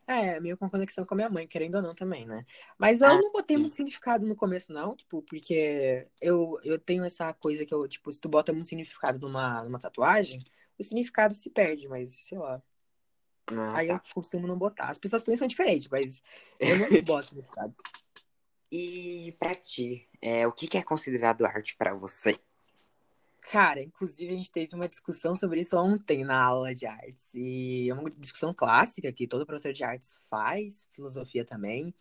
[0.07, 2.45] É, meio com conexão com a minha mãe, querendo ou não também, né?
[2.77, 3.61] Mas eu ah, não botei sim.
[3.61, 8.13] muito significado no começo, não, tipo, porque eu, eu tenho essa coisa que eu, tipo,
[8.13, 10.43] se tu bota muito significado numa, numa tatuagem,
[10.77, 12.61] o significado se perde, mas sei lá.
[13.53, 13.95] Ah, Aí tá.
[13.95, 14.91] eu costumo não botar.
[14.91, 16.21] As pessoas pensam diferente, mas
[16.59, 17.75] eu não boto significado.
[18.73, 22.41] E pra ti, é, o que, que é considerado arte para você?
[23.41, 27.35] Cara, inclusive a gente teve uma discussão sobre isso ontem na aula de artes.
[27.35, 31.95] E é uma discussão clássica que todo professor de artes faz, filosofia também.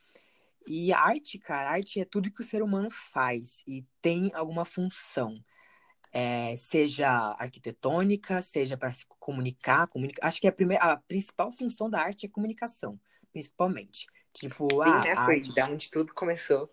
[0.67, 5.43] E arte, cara, arte é tudo que o ser humano faz e tem alguma função.
[6.11, 10.25] É, seja arquitetônica, seja para se comunicar, comunica...
[10.25, 12.99] acho que a, primeira, a principal função da arte é comunicação,
[13.31, 14.07] principalmente.
[14.33, 15.15] Tipo, Sim, a né?
[15.15, 15.53] Foi arte...
[15.53, 16.69] de onde tudo começou.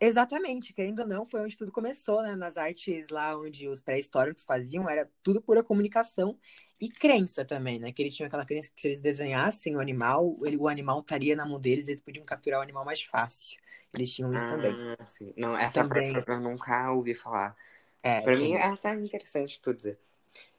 [0.00, 2.36] Exatamente, querendo ou não, foi onde tudo começou, né?
[2.36, 6.38] Nas artes lá onde os pré-históricos faziam, era tudo pura comunicação
[6.80, 7.92] e crença também, né?
[7.92, 11.34] Que eles tinham aquela crença que se eles desenhassem o animal, ele, o animal estaria
[11.34, 13.58] na mão deles, eles podiam capturar o animal mais fácil.
[13.92, 14.76] Eles tinham isso ah, também.
[15.08, 15.32] Sim.
[15.36, 16.14] Não, essa também...
[16.14, 17.56] eu nunca ouvi falar.
[18.00, 19.98] É, pra mim é até interessante tu dizer.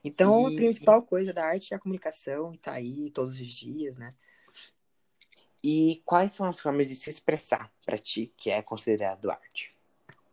[0.03, 0.53] Então, e...
[0.53, 4.09] a principal coisa da arte é a comunicação, e tá aí todos os dias, né?
[5.63, 9.77] E quais são as formas de se expressar para ti que é considerado arte?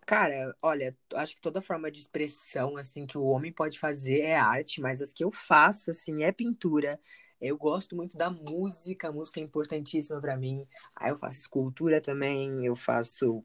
[0.06, 4.36] Cara, olha, acho que toda forma de expressão assim que o homem pode fazer é
[4.36, 7.00] arte, mas as que eu faço assim é pintura.
[7.40, 10.66] Eu gosto muito da música, a música é importantíssima para mim.
[10.94, 13.44] Aí eu faço escultura também, eu faço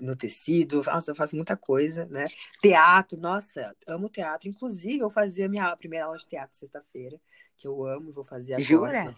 [0.00, 2.28] no tecido, nossa, eu faço muita coisa, né?
[2.60, 4.48] Teatro, nossa, amo teatro.
[4.48, 7.18] Inclusive, eu fazia minha primeira aula de teatro sexta-feira,
[7.56, 9.02] que eu amo, vou fazer agora.
[9.02, 9.16] Jura?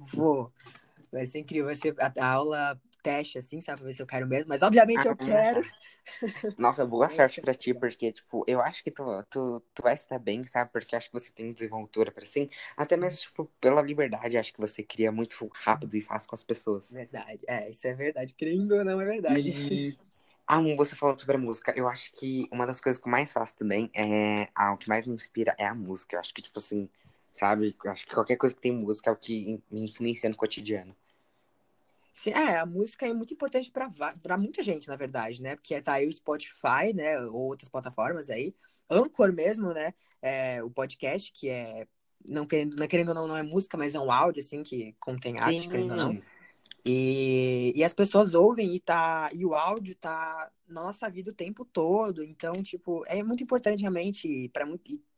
[0.00, 0.52] Vou.
[1.16, 3.78] Vai ser incrível, vai ser a, aula teste, assim, sabe?
[3.78, 4.48] Pra ver se eu quero mesmo.
[4.48, 5.62] Mas obviamente eu ah, quero.
[6.58, 10.18] Nossa, boa sorte pra ti, porque, tipo, eu acho que tu, tu, tu vai estar
[10.18, 10.70] bem, sabe?
[10.72, 12.50] Porque acho que você tem desenvoltura pra assim.
[12.76, 16.44] Até mesmo, tipo, pela liberdade, acho que você cria muito rápido e fácil com as
[16.44, 16.90] pessoas.
[16.90, 17.44] Verdade.
[17.46, 18.34] É, isso é verdade.
[18.34, 19.48] Querendo ou não, é verdade.
[19.48, 19.96] E...
[20.48, 23.32] Ah, você falando sobre a música, eu acho que uma das coisas que eu mais
[23.32, 24.48] faço também é.
[24.54, 26.14] Ah, o que mais me inspira é a música.
[26.14, 26.88] Eu acho que, tipo assim,
[27.32, 27.76] sabe?
[27.84, 30.94] Eu acho que qualquer coisa que tem música é o que me influencia no cotidiano.
[32.16, 35.54] Sim, é, a música é muito importante para muita gente, na verdade, né?
[35.54, 37.20] Porque tá aí o Spotify, né?
[37.20, 38.54] Ou outras plataformas aí.
[38.88, 39.92] Anchor mesmo, né?
[40.22, 41.86] É, o podcast, que é.
[42.24, 44.96] Não querendo, não querendo ou não, não é música, mas é um áudio, assim, que
[44.98, 45.68] contém arte, Sim.
[45.68, 46.22] querendo ou não.
[46.86, 51.34] E, e as pessoas ouvem e, tá, e o áudio tá na nossa vida o
[51.34, 52.24] tempo todo.
[52.24, 54.64] Então, tipo, é muito importante realmente para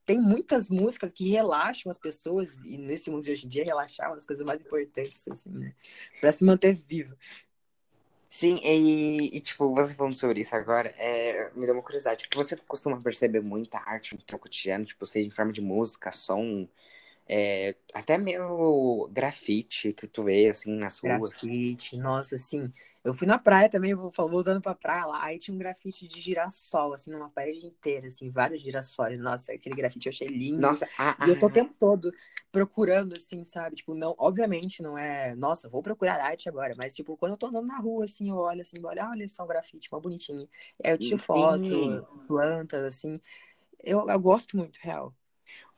[0.09, 4.07] tem muitas músicas que relaxam as pessoas, e nesse mundo de hoje em dia, relaxar
[4.07, 5.75] é uma das coisas mais importantes, assim, né?
[6.19, 7.15] Pra se manter vivo.
[8.31, 12.23] Sim, e, e, tipo, você falando sobre isso agora, é, me deu uma curiosidade.
[12.23, 16.11] Tipo, você costuma perceber muita arte no seu cotidiano, tipo, seja em forma de música,
[16.11, 16.67] som,
[17.29, 21.33] é, até mesmo grafite que tu vê, assim, nas ruas.
[21.33, 22.73] Grafite, nossa, assim,
[23.05, 26.93] eu fui na praia também, voltando pra praia lá, aí tinha um grafite de girassol,
[26.95, 29.19] assim, numa parede inteira, assim, vários girassóis.
[29.19, 30.61] Nossa, aquele grafite eu achei lindo.
[30.61, 32.13] Nossa, ah, e eu tô o tempo todo
[32.51, 33.77] procurando, assim, sabe?
[33.77, 37.47] Tipo, não, obviamente não é, nossa, vou procurar arte agora, mas, tipo, quando eu tô
[37.47, 40.49] andando na rua, assim, eu olho assim, olha, olha só o grafite, mó bonitinho.
[40.83, 43.21] Aí eu tiro foto, plantas, assim.
[43.83, 45.15] Eu, eu gosto muito, real.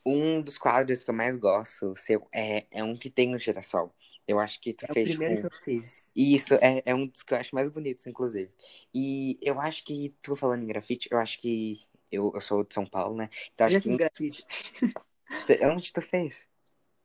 [0.05, 3.95] Um dos quadros que eu mais gosto seu, é, é um que tem no girassol.
[4.31, 5.09] Eu acho que tu é fez.
[5.09, 6.13] O primeiro tipo, que eu fiz.
[6.15, 8.49] Isso, é, é um dos que eu acho mais bonitos, inclusive.
[8.95, 11.81] E eu acho que, tu falando em grafite, eu acho que.
[12.13, 13.29] Eu, eu sou de São Paulo, né?
[13.53, 13.89] Então, eu já que...
[13.89, 14.47] fiz grafite.
[15.75, 16.47] Onde tu fez?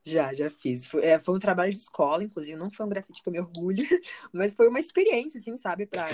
[0.06, 0.86] Já, já fiz.
[0.88, 3.40] Foi, é, foi um trabalho de escola, inclusive, não foi um grafite que eu me
[3.40, 3.84] orgulho,
[4.32, 5.88] mas foi uma experiência, assim, sabe?
[5.88, 6.08] Pra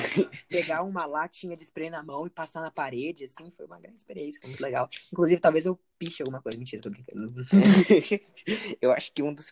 [0.47, 3.97] pegar uma latinha de spray na mão e passar na parede, assim, foi uma grande
[3.97, 4.89] experiência, foi muito legal.
[5.11, 6.57] Inclusive, talvez eu piche alguma coisa.
[6.57, 7.33] Mentira, tô brincando.
[8.81, 9.51] eu acho que um dos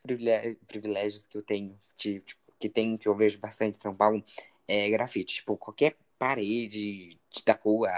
[0.67, 4.23] privilégios que eu tenho, de, tipo, que tem, que eu vejo bastante em São Paulo,
[4.67, 5.35] é grafite.
[5.35, 7.89] Tipo, qualquer parede da rua,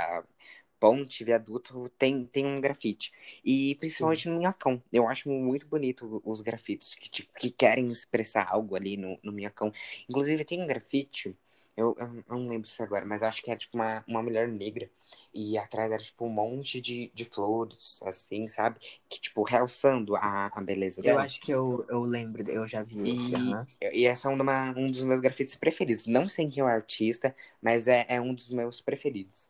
[0.81, 3.13] ponte, viaduto, tem, tem um grafite.
[3.45, 4.29] E principalmente Sim.
[4.29, 4.83] no Minhocão.
[4.91, 9.31] Eu acho muito bonito os grafites que, tipo, que querem expressar algo ali no, no
[9.31, 9.71] Minhocão.
[10.09, 11.37] Inclusive, tem um grafite
[11.77, 14.89] Eu, eu não lembro se agora, mas acho que era tipo uma, uma mulher negra.
[15.33, 18.79] E atrás era tipo um monte de, de flores, assim, sabe?
[19.09, 21.19] Que, tipo, realçando a, a beleza Eu dela.
[21.19, 23.67] acho que eu, eu lembro, eu já vi E, aham.
[23.93, 26.05] e essa é uma, um dos meus grafites preferidos.
[26.05, 29.49] Não sei quem é o artista, mas é, é um dos meus preferidos.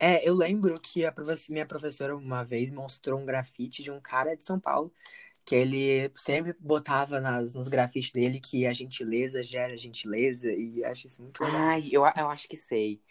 [0.00, 4.00] É, eu lembro que a profe- minha professora uma vez mostrou um grafite de um
[4.00, 4.92] cara de São Paulo,
[5.44, 11.06] que ele sempre botava nas, nos grafites dele que a gentileza gera gentileza, e acho
[11.06, 11.72] isso muito legal.
[11.72, 13.02] Ai, eu, eu acho que sei.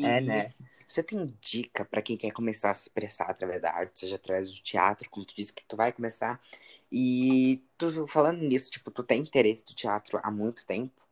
[0.00, 0.54] É, E né?
[0.86, 4.52] você tem dica pra quem quer começar a se expressar através da arte, seja através
[4.52, 6.40] do teatro, como tu disse que tu vai começar.
[6.92, 11.02] E tu falando nisso, tipo, tu tem interesse do teatro há muito tempo?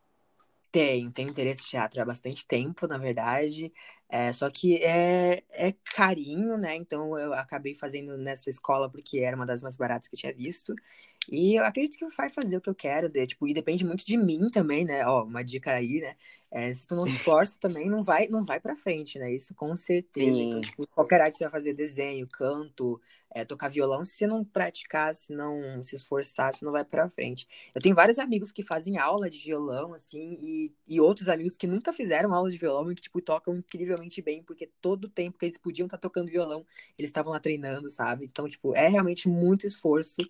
[0.72, 3.70] Tenho, tenho interesse em teatro há bastante tempo, na verdade.
[4.08, 6.74] É, só que é, é carinho, né?
[6.76, 10.32] Então eu acabei fazendo nessa escola porque era uma das mais baratas que eu tinha
[10.35, 10.74] visto.
[11.30, 14.04] E eu acredito que vai fazer o que eu quero, de, tipo, e depende muito
[14.04, 15.06] de mim também, né?
[15.06, 16.16] Ó, uma dica aí, né?
[16.50, 19.32] É, se tu não se esforça também, não vai, não vai pra frente, né?
[19.32, 20.42] Isso com certeza.
[20.42, 24.44] Então, tipo, qualquer arte você vai fazer desenho, canto, é, tocar violão, se você não
[24.44, 27.46] praticar, se não se esforçar, você não vai pra frente.
[27.74, 31.66] Eu tenho vários amigos que fazem aula de violão, assim, e, e outros amigos que
[31.66, 35.38] nunca fizeram aula de violão e que, tipo, tocam incrivelmente bem, porque todo o tempo
[35.38, 36.66] que eles podiam estar tocando violão,
[36.98, 38.26] eles estavam lá treinando, sabe?
[38.26, 40.20] Então, tipo, é realmente muito esforço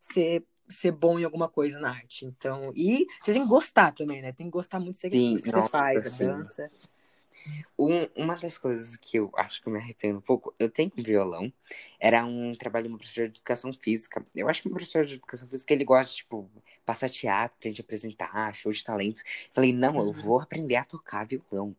[0.00, 2.24] ser, ser bom em alguma coisa na arte.
[2.26, 4.32] Então, e você tem que gostar também, né?
[4.32, 6.26] Tem que gostar muito do que você faz, a sim.
[6.26, 6.70] dança.
[7.78, 10.92] Um- uma das coisas que eu acho que eu me arrependo um pouco, eu tenho
[10.96, 11.50] um violão,
[11.98, 14.24] era um trabalho de uma professora de educação física.
[14.34, 16.50] Eu acho que o professor de educação física, ele gosta, tipo,
[16.84, 19.22] passar teatro, pra gente apresentar, show de talentos.
[19.54, 20.12] Falei, não, eu Uhum.
[20.12, 21.74] vou aprender a tocar violão.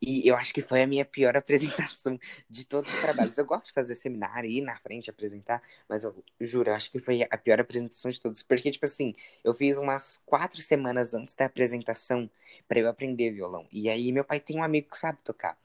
[0.00, 3.38] E eu acho que foi a minha pior apresentação de todos os trabalhos.
[3.38, 6.98] Eu gosto de fazer seminário, ir na frente apresentar, mas eu juro, eu acho que
[6.98, 8.42] foi a pior apresentação de todos.
[8.42, 12.30] Porque, tipo assim, eu fiz umas quatro semanas antes da apresentação
[12.68, 13.66] pra eu aprender violão.
[13.72, 15.58] E aí meu pai tem um amigo que sabe tocar.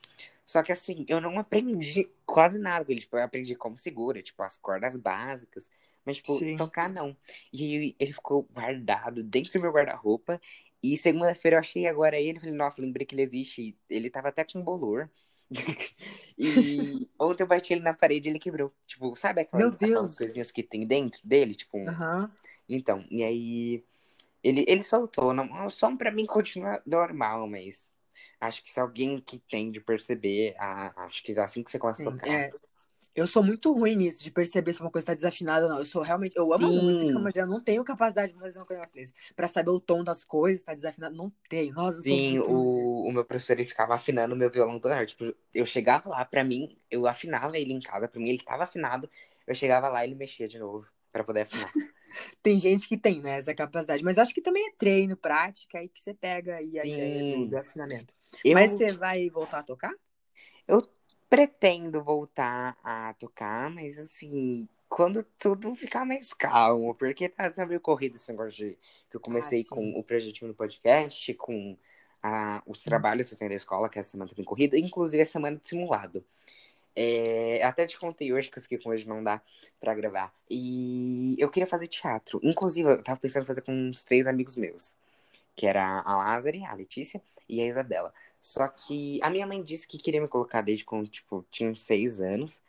[0.46, 3.02] Só que assim, eu não aprendi quase nada com ele.
[3.02, 5.70] Tipo, eu aprendi como segura, tipo, as cordas básicas.
[6.06, 6.58] Mas, tipo, Sim.
[6.58, 7.15] tocar não.
[7.54, 10.41] E aí ele ficou guardado dentro do meu guarda-roupa.
[10.84, 12.39] E segunda-feira eu achei agora ele.
[12.39, 13.78] Falei, nossa, lembrei que ele existe.
[13.89, 15.10] Ele tava até com bolor.
[16.38, 18.74] e ontem eu bati ele na parede e ele quebrou.
[18.88, 21.56] Tipo, sabe aquelas, aquelas coisinhas que tem dentro dele?
[21.56, 21.89] Tipo, um...
[21.89, 22.32] Aham.
[22.67, 23.84] Então, e aí.
[24.44, 25.34] Ele, ele soltou.
[25.34, 27.88] Não, o som pra mim continua normal, mas.
[28.39, 32.02] Acho que se alguém que tem de perceber, ah, acho que assim que você começa
[32.02, 32.28] a tocar.
[32.28, 32.52] é.
[33.15, 35.80] Eu sou muito ruim nisso, de perceber se uma coisa tá desafinada ou não.
[35.80, 36.36] Eu sou realmente.
[36.38, 39.13] Eu amo a música, Sim, mas eu não tenho capacidade de fazer uma coisa desse.
[39.36, 41.15] Pra saber o tom das coisas, tá desafinado.
[41.15, 41.74] Não tenho.
[41.74, 42.50] Nossa, eu sim, muito.
[42.50, 45.06] o, o meu professor ele ficava afinando o meu violão toda hora.
[45.06, 48.63] Tipo, eu chegava lá, pra mim, eu afinava ele em casa, pra mim ele tava
[48.63, 49.10] afinado,
[49.47, 51.76] eu chegava lá e ele mexia de novo pra poder afinar.
[52.41, 54.04] Tem gente que tem, né, essa capacidade.
[54.04, 57.47] Mas acho que também é treino, prática, aí que você pega aí a ideia do,
[57.47, 58.13] do Sim, afinamento.
[58.43, 59.93] eu, Mas você vai voltar a tocar?
[60.67, 60.82] eu
[61.32, 67.80] pretendo voltar a tocar, mas assim, quando tudo ficar mais calmo, porque tá, tá meio
[67.80, 68.78] corrido esse negócio de
[69.10, 69.70] que eu Ah, comecei sim.
[69.70, 71.78] com o projetinho no podcast, com
[72.22, 75.24] ah, os trabalhos que eu tenho da escola, que essa semana tá bem corrida, inclusive
[75.24, 76.22] a semana de simulado.
[76.96, 79.41] É, até te contei hoje que eu fiquei com hoje não dá
[79.80, 80.34] pra gravar.
[80.50, 82.41] E eu queria fazer teatro.
[82.44, 84.94] Inclusive, eu tava pensando em fazer com uns três amigos meus,
[85.56, 88.13] que era a Lázari, a Letícia e a Isabela.
[88.41, 91.82] Só que a minha mãe disse que queria me colocar desde quando, tipo, tinha uns
[91.82, 92.62] seis anos.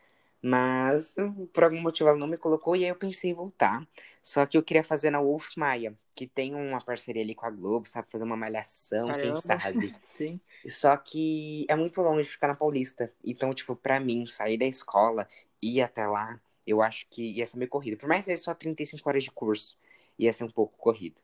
[0.43, 1.15] Mas
[1.53, 3.87] por algum motivo ela não me colocou e aí eu pensei em voltar.
[4.23, 7.51] Só que eu queria fazer na Wolf Maia, que tem uma parceria ali com a
[7.51, 8.09] Globo, sabe?
[8.11, 9.37] Fazer uma malhação, quem Caramba.
[9.37, 9.95] sabe.
[10.05, 10.41] Sim.
[10.69, 13.13] Só que é muito longe ficar na Paulista.
[13.25, 15.29] Então, tipo, pra mim, sair da escola
[15.61, 17.97] e ir até lá, eu acho que ia ser meio corrido.
[17.99, 19.77] Por mais que seja só 35 horas de curso,
[20.19, 21.23] ia ser um pouco corrido.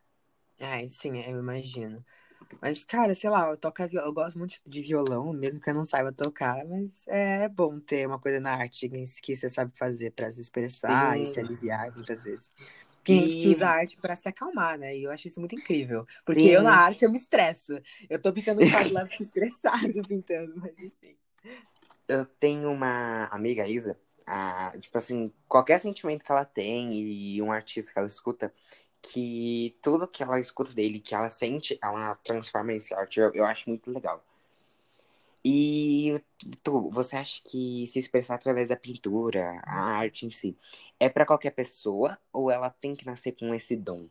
[0.61, 2.04] Ah, sim, eu imagino.
[2.61, 5.74] Mas, cara, sei lá, eu toco violão, eu gosto muito de violão, mesmo que eu
[5.74, 8.88] não saiba tocar, mas é bom ter uma coisa na arte
[9.22, 11.46] que você sabe fazer pra se expressar e se Sim.
[11.46, 12.52] aliviar muitas vezes.
[13.04, 14.96] Tem gente que usa a arte pra se acalmar, né?
[14.96, 16.06] E eu acho isso muito incrível.
[16.26, 17.72] Porque eu na sim, arte eu me estresso.
[18.08, 21.16] Eu tô pintando um quadro lá, estressado pintando, mas enfim.
[22.06, 27.52] eu tenho uma amiga, Isa, a, tipo assim, qualquer sentimento que ela tem e um
[27.52, 28.52] artista que ela escuta,
[29.02, 33.20] que tudo que ela escuta dele, que ela sente, ela transforma em arte.
[33.20, 34.24] Eu, eu acho muito legal.
[35.44, 36.20] E
[36.62, 40.56] tu, você acha que se expressar através da pintura, a arte em si,
[40.98, 44.08] é pra qualquer pessoa ou ela tem que nascer com esse dom?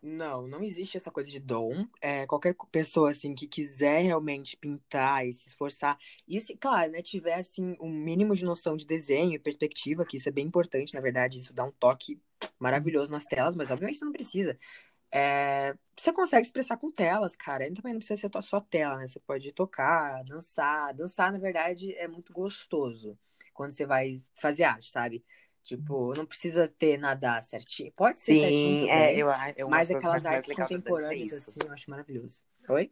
[0.00, 1.86] Não, não existe essa coisa de dom.
[2.00, 7.02] É, qualquer pessoa, assim, que quiser realmente pintar e se esforçar, e se, claro, né,
[7.02, 10.94] tiver, assim, um mínimo de noção de desenho e perspectiva, que isso é bem importante,
[10.94, 12.20] na verdade, isso dá um toque
[12.58, 14.58] maravilhoso nas telas, mas obviamente você não precisa.
[15.10, 17.66] é, você consegue expressar com telas, cara.
[17.66, 19.06] E também não precisa ser só tela, né?
[19.06, 20.94] Você pode tocar, dançar.
[20.94, 23.18] Dançar, na verdade, é muito gostoso
[23.54, 25.24] quando você vai fazer arte, sabe?
[25.64, 27.92] Tipo, não precisa ter nada certinho.
[27.92, 30.54] Pode ser Sim, certinho é, também, eu, mas coisas que eu aquelas acho artes é
[30.54, 32.42] contemporâneas, assim, eu acho maravilhoso.
[32.68, 32.90] Oi?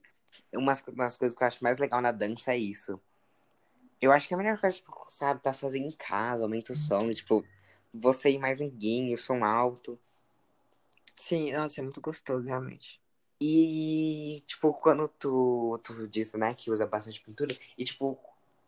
[0.55, 3.01] Umas, umas coisas que eu acho mais legal na dança é isso.
[4.01, 7.11] Eu acho que a melhor coisa, tipo, sabe, tá sozinho em casa, aumenta o som,
[7.11, 7.43] e, tipo,
[8.01, 9.99] você e mais ninguém, o som alto.
[11.17, 13.01] Sim, nossa, é muito gostoso, realmente.
[13.41, 18.19] E, tipo, quando tu, tu disse, né, que usa bastante pintura, e, tipo,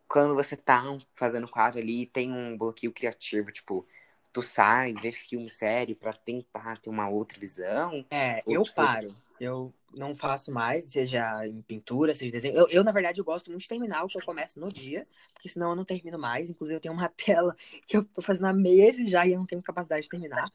[0.06, 0.82] quando você tá
[1.14, 3.86] fazendo quadro ali, tem um bloqueio criativo, tipo,
[4.32, 8.04] tu sai, vê filme, série, pra tentar ter uma outra visão.
[8.10, 9.14] É, Ou, eu tipo- paro.
[9.40, 12.56] Eu não faço mais, seja em pintura, seja em desenho.
[12.56, 15.06] Eu, eu, na verdade, eu gosto muito de terminar o que eu começo no dia,
[15.32, 16.50] porque senão eu não termino mais.
[16.50, 17.54] Inclusive, eu tenho uma tela
[17.86, 20.50] que eu tô fazendo há meses já e eu não tenho capacidade de terminar.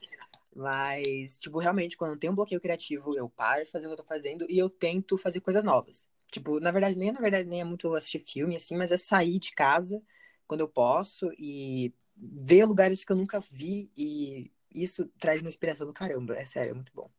[0.55, 3.93] Mas, tipo, realmente, quando eu tenho um bloqueio criativo, eu paro de fazer o que
[3.93, 6.05] eu tô fazendo e eu tento fazer coisas novas.
[6.31, 9.39] Tipo, na verdade, nem, na verdade, nem é muito assistir filme, assim, mas é sair
[9.39, 10.01] de casa
[10.47, 15.85] quando eu posso e ver lugares que eu nunca vi e isso traz uma inspiração
[15.85, 16.35] do caramba.
[16.35, 17.09] É sério, é muito bom.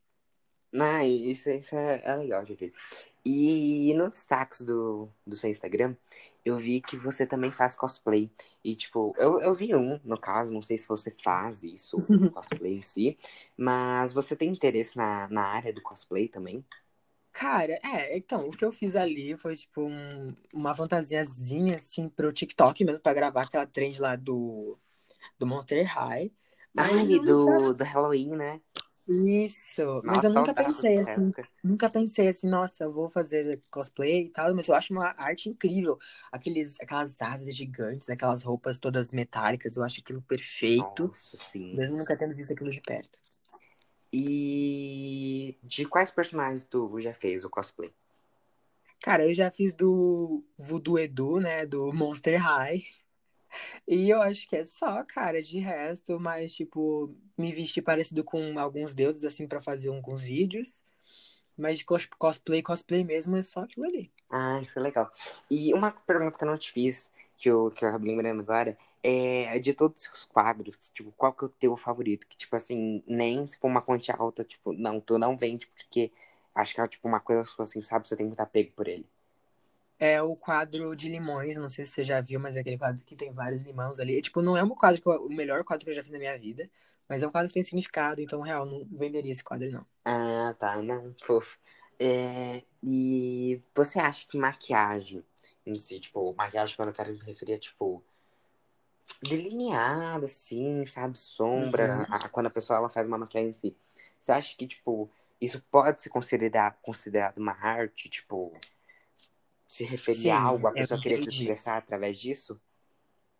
[0.74, 2.72] Não, isso, isso é, é legal ver.
[3.24, 5.96] E no destaques do, do seu Instagram,
[6.44, 8.30] eu vi que você também faz cosplay.
[8.64, 11.96] E, tipo, eu, eu vi um, no caso, não sei se você faz isso,
[12.32, 13.18] cosplay em si,
[13.56, 16.64] mas você tem interesse na, na área do cosplay também?
[17.32, 22.32] Cara, é, então, o que eu fiz ali foi, tipo, um- uma fantasiazinha, assim, pro
[22.32, 24.78] TikTok mesmo, pra gravar aquela trend lá do,
[25.38, 26.32] do Monster High.
[26.74, 28.60] Mas Ai, do, do Halloween, né?
[29.06, 31.48] Isso, mas Nossa, eu nunca pensei, assim, época.
[31.62, 35.50] nunca pensei assim, nossa, eu vou fazer cosplay e tal, mas eu acho uma arte
[35.50, 35.98] incrível.
[36.32, 41.72] Aqueles, aquelas asas gigantes, aquelas roupas todas metálicas, eu acho aquilo perfeito, Nossa, sim.
[41.74, 43.18] mesmo nunca tendo visto aquilo de perto.
[44.10, 47.92] E de quais personagens tu já fez o cosplay?
[49.02, 52.82] Cara, eu já fiz do Voodoo Edu, né, do Monster High.
[53.86, 58.58] E eu acho que é só, cara, de resto, mas, tipo, me vestir parecido com
[58.58, 60.82] alguns deuses, assim, pra fazer alguns vídeos.
[61.56, 64.12] Mas de cos- cosplay, cosplay mesmo, é só aquilo ali.
[64.30, 65.10] Ah, isso é legal.
[65.50, 68.76] E uma pergunta que eu não te fiz, que eu, que eu acabei lembrando agora,
[69.02, 72.26] é de todos os quadros, tipo, qual que é o teu favorito?
[72.26, 76.10] Que, tipo assim, nem se for uma quantia alta, tipo, não, tu não vende porque
[76.54, 78.08] acho que é, tipo, uma coisa sua, assim, sabe?
[78.08, 79.06] Você tem muito apego por ele.
[79.98, 83.04] É o quadro de limões, não sei se você já viu, mas é aquele quadro
[83.04, 84.20] que tem vários limões ali.
[84.20, 86.18] Tipo, não é um quadro que eu- o melhor quadro que eu já fiz na
[86.18, 86.68] minha vida,
[87.08, 89.86] mas é um quadro que tem significado, então, real, não venderia esse quadro, não.
[90.04, 91.58] Ah, tá, não, fofo.
[91.98, 95.24] É, e você acha que maquiagem
[95.64, 98.02] em si, tipo, maquiagem quando eu quero me referir a, tipo,
[99.22, 102.06] delineado, assim, sabe, sombra, Uhum.
[102.10, 103.76] a- quando a pessoa ela faz uma maquiagem em si.
[104.18, 108.52] Você acha que, tipo, isso pode ser considerado, considerado uma arte, tipo,
[109.68, 112.60] se referir Sim, a algo, a eu pessoa querer se expressar através disso?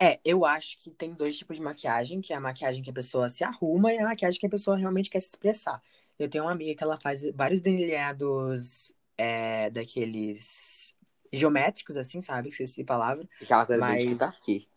[0.01, 2.95] É, eu acho que tem dois tipos de maquiagem, que é a maquiagem que a
[2.95, 5.81] pessoa se arruma e a maquiagem que a pessoa realmente quer se expressar.
[6.19, 10.95] Eu tenho uma amiga que ela faz vários delineados é, daqueles
[11.33, 12.49] geométricos, assim, sabe?
[12.49, 13.29] Que esqueci a palavra.
[13.41, 14.69] Aquela coisa Mas- bem TikTok.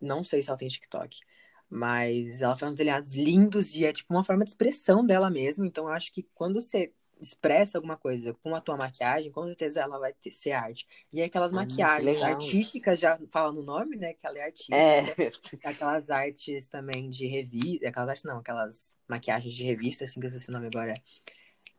[0.00, 1.20] Não sei se ela tem TikTok.
[1.68, 5.66] Mas ela faz uns delineados lindos e é tipo uma forma de expressão dela mesma.
[5.66, 9.80] Então eu acho que quando você expressa alguma coisa com a tua maquiagem, com certeza
[9.80, 10.86] ela vai ter, ser arte.
[11.12, 14.12] E aquelas Ah, maquiagens artísticas, já fala no nome, né?
[14.14, 14.76] Que ela é artística.
[14.76, 15.02] É,
[15.64, 17.88] Aquelas artes também de revista.
[17.88, 20.94] Aquelas artes não, aquelas maquiagens de revista, assim que eu esqueci o nome agora.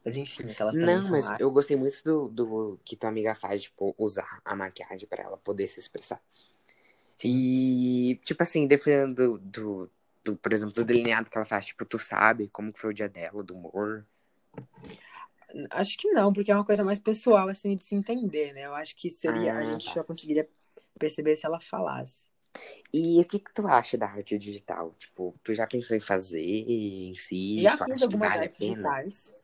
[0.04, 1.40] Mas enfim, aquelas Não, mas artes.
[1.40, 5.38] eu gostei muito do, do que tua amiga faz, tipo, usar a maquiagem pra ela
[5.38, 6.22] poder se expressar.
[7.24, 9.92] E, tipo assim, dependendo do, do,
[10.24, 13.10] do, por exemplo, do delineado que ela faz, tipo, tu sabe como foi o dia
[13.10, 14.06] dela, do humor.
[15.72, 18.66] Acho que não, porque é uma coisa mais pessoal, assim, de se entender, né?
[18.66, 19.94] Eu acho que seria, a Ah, gente tá.
[19.94, 20.48] só conseguiria
[21.00, 22.26] perceber se ela falasse.
[22.94, 24.94] E o que que tu acha da arte digital?
[24.98, 27.62] Tipo, tu já pensou em fazer em si?
[27.62, 29.36] Já fiz algumas vale a artes digitais.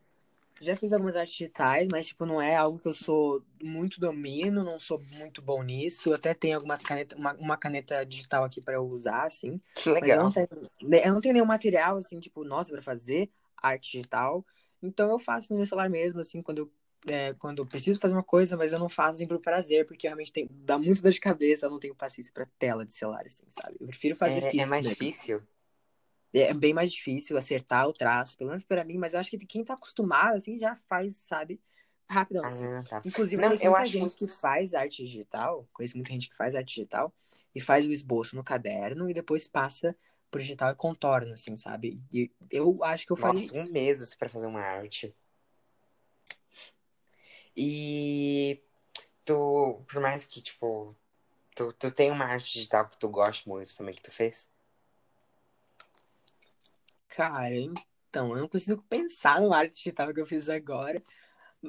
[0.62, 4.64] Já fiz algumas artes digitais, mas, tipo, não é algo que eu sou muito domino,
[4.64, 6.10] não sou muito bom nisso.
[6.10, 9.60] Eu até tenho algumas canetas, uma, uma caneta digital aqui pra eu usar, assim.
[9.76, 10.32] Que Mas eu não legal.
[10.32, 10.48] tenho,
[10.82, 14.46] eu não tenho nenhum material, assim, tipo, nossa, pra fazer arte digital.
[14.84, 16.72] Então eu faço no meu celular mesmo, assim, quando eu,
[17.08, 20.08] é, quando eu preciso fazer uma coisa, mas eu não faço assim por prazer, porque
[20.08, 23.26] realmente tem, dá muito dor de cabeça, eu não tenho paciência pra tela de celular,
[23.26, 23.78] assim, sabe?
[23.80, 24.98] Eu prefiro fazer É, é físico mais mesmo.
[25.00, 25.42] difícil?
[26.34, 29.38] É bem mais difícil acertar o traço, pelo menos pra mim, mas eu acho que
[29.46, 31.62] quem tá acostumado, assim, já faz, sabe,
[32.10, 32.66] rapidão, assim.
[32.66, 33.00] Ah, tá.
[33.06, 36.30] Inclusive, eu Não, conheço eu muita acho gente que faz arte digital, conheço muita gente
[36.30, 37.14] que faz arte digital
[37.54, 39.96] e faz o esboço no caderno e depois passa
[40.34, 42.02] pro digital e contorna, assim, sabe?
[42.12, 45.16] E eu acho que eu faria Nossa, um mês pra fazer uma arte.
[47.56, 48.60] E
[49.24, 50.96] tu, por mais que, tipo,
[51.56, 54.50] tu, tu tem uma arte digital que tu gosta muito também que tu fez?
[57.10, 61.04] Cara, então, eu não consigo pensar no arte digital que eu fiz agora.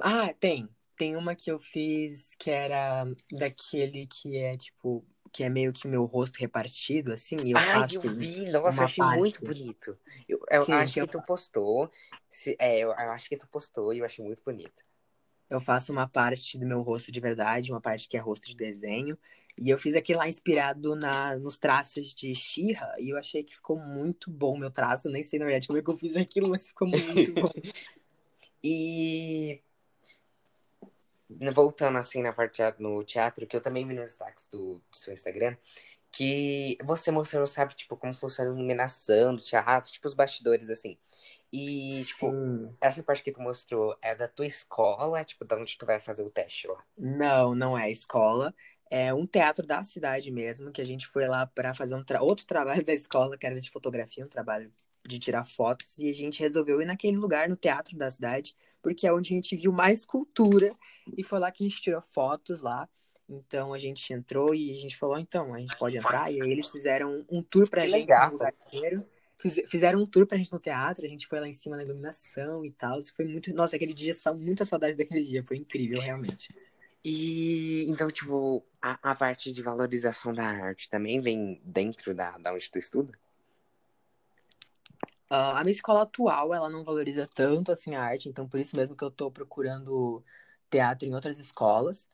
[0.01, 0.67] Ah, tem.
[0.97, 5.05] Tem uma que eu fiz que era daquele que é, tipo,
[5.35, 8.45] que é meio que o meu rosto repartido, assim, e eu faço eu vi!
[8.45, 9.45] Nossa, eu achei muito parte.
[9.45, 9.97] bonito.
[10.29, 11.91] Eu, eu Sim, acho que eu, tu postou.
[12.29, 14.85] Se, é, eu, eu acho que tu postou e eu achei muito bonito.
[15.49, 18.55] eu faço uma parte do meu rosto de verdade, uma parte que é rosto de
[18.55, 19.17] desenho.
[19.57, 23.55] E eu fiz aquilo lá inspirado na, nos traços de She-Ra, e eu achei que
[23.55, 25.09] ficou muito bom o meu traço.
[25.09, 27.49] Eu nem sei, na verdade, como é que eu fiz aquilo, mas ficou muito bom.
[28.63, 29.61] E
[31.53, 35.13] voltando assim na parte no teatro, que eu também vi nos destaques do, do seu
[35.13, 35.55] Instagram,
[36.11, 40.97] que você mostrou, sabe, tipo, como funciona a iluminação do teatro, tipo, os bastidores, assim.
[41.51, 42.77] E, tipo, Sim.
[42.81, 46.23] essa parte que tu mostrou é da tua escola, tipo, da onde tu vai fazer
[46.23, 46.83] o teste lá.
[46.97, 48.53] Não, não é escola.
[48.89, 52.21] É um teatro da cidade mesmo, que a gente foi lá para fazer um tra-
[52.21, 54.71] outro trabalho da escola, que era de fotografia, um trabalho
[55.05, 58.55] de tirar fotos, e a gente resolveu ir naquele lugar, no teatro da cidade,
[58.85, 60.71] porque é onde a gente viu mais cultura,
[61.17, 62.87] e foi lá que a gente tirou fotos lá.
[63.27, 66.51] Então a gente entrou e a gente falou, então, a gente pode entrar, e aí
[66.51, 68.31] eles fizeram um tour pra Que gente no legal!
[68.31, 69.03] lugar inteiro.
[69.39, 71.83] Fiz- Fizeram um tour pra gente no teatro, a gente foi lá em cima na
[71.83, 73.01] iluminação e tal.
[73.15, 73.51] Foi muito.
[73.55, 76.53] Nossa, aquele dia, muita saudade daquele dia, foi incrível, realmente.
[77.03, 82.53] E então, tipo, a, a parte de valorização da arte também vem dentro da, da
[82.53, 83.11] onde tu estuda?
[85.29, 88.75] Ah, a minha escola atual, ela não valoriza tanto assim a arte, então por isso
[88.75, 90.23] mesmo que eu tô procurando
[90.69, 92.07] teatro em outras escolas,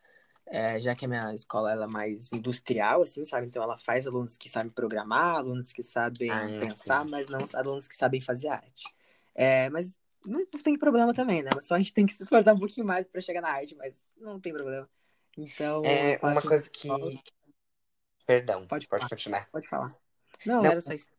[0.46, 3.46] é, já que a minha escola ela é mais industrial, assim, sabe?
[3.46, 7.10] Então ela faz alunos que sabem programar, alunos que sabem Ah, pensar, sim.
[7.10, 8.84] mas não alunos que sabem fazer arte.
[9.34, 11.50] É, mas não, não tem problema também, né?
[11.54, 13.74] Mas só a gente tem que se esforçar um pouquinho mais pra chegar na arte,
[13.74, 14.88] mas não tem problema.
[15.36, 16.88] Então É uma coisa que.
[18.26, 19.48] Perdão, Pode pode falar, continuar.
[19.50, 19.96] pode falar.
[20.44, 21.10] Não, Não, era só isso.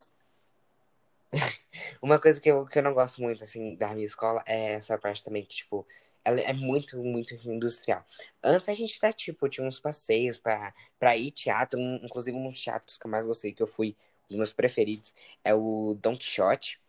[2.01, 4.97] Uma coisa que eu, que eu não gosto muito, assim, da minha escola é essa
[4.97, 5.87] parte também que, tipo,
[6.23, 8.05] ela é muito, muito industrial.
[8.43, 12.49] Antes a gente até, tipo, tinha uns passeios pra, pra ir teatro, um- inclusive um
[12.49, 15.13] dos teatros que eu mais gostei, que eu fui, um dos meus preferidos,
[15.43, 16.79] é o Don Quixote.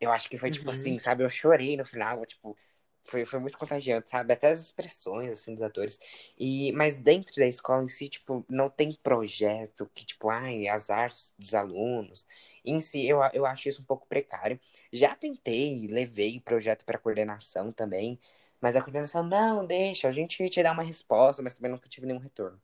[0.00, 0.98] Eu acho que foi, tipo assim, Uhum.
[0.98, 2.56] sabe, eu chorei no final, tipo,
[3.04, 4.32] foi, foi muito contagiante, sabe?
[4.32, 6.00] Até as expressões, assim, dos atores.
[6.38, 10.90] E, mas dentro da escola em si, tipo, não tem projeto que, tipo, ai, as
[10.90, 12.26] artes dos alunos.
[12.64, 14.58] Em si, eu, eu acho isso um pouco precário.
[14.92, 18.18] Já tentei, levei projeto para coordenação também,
[18.60, 22.06] mas a coordenação, não, deixa, a gente te dá uma resposta, mas também nunca tive
[22.06, 22.60] nenhum retorno.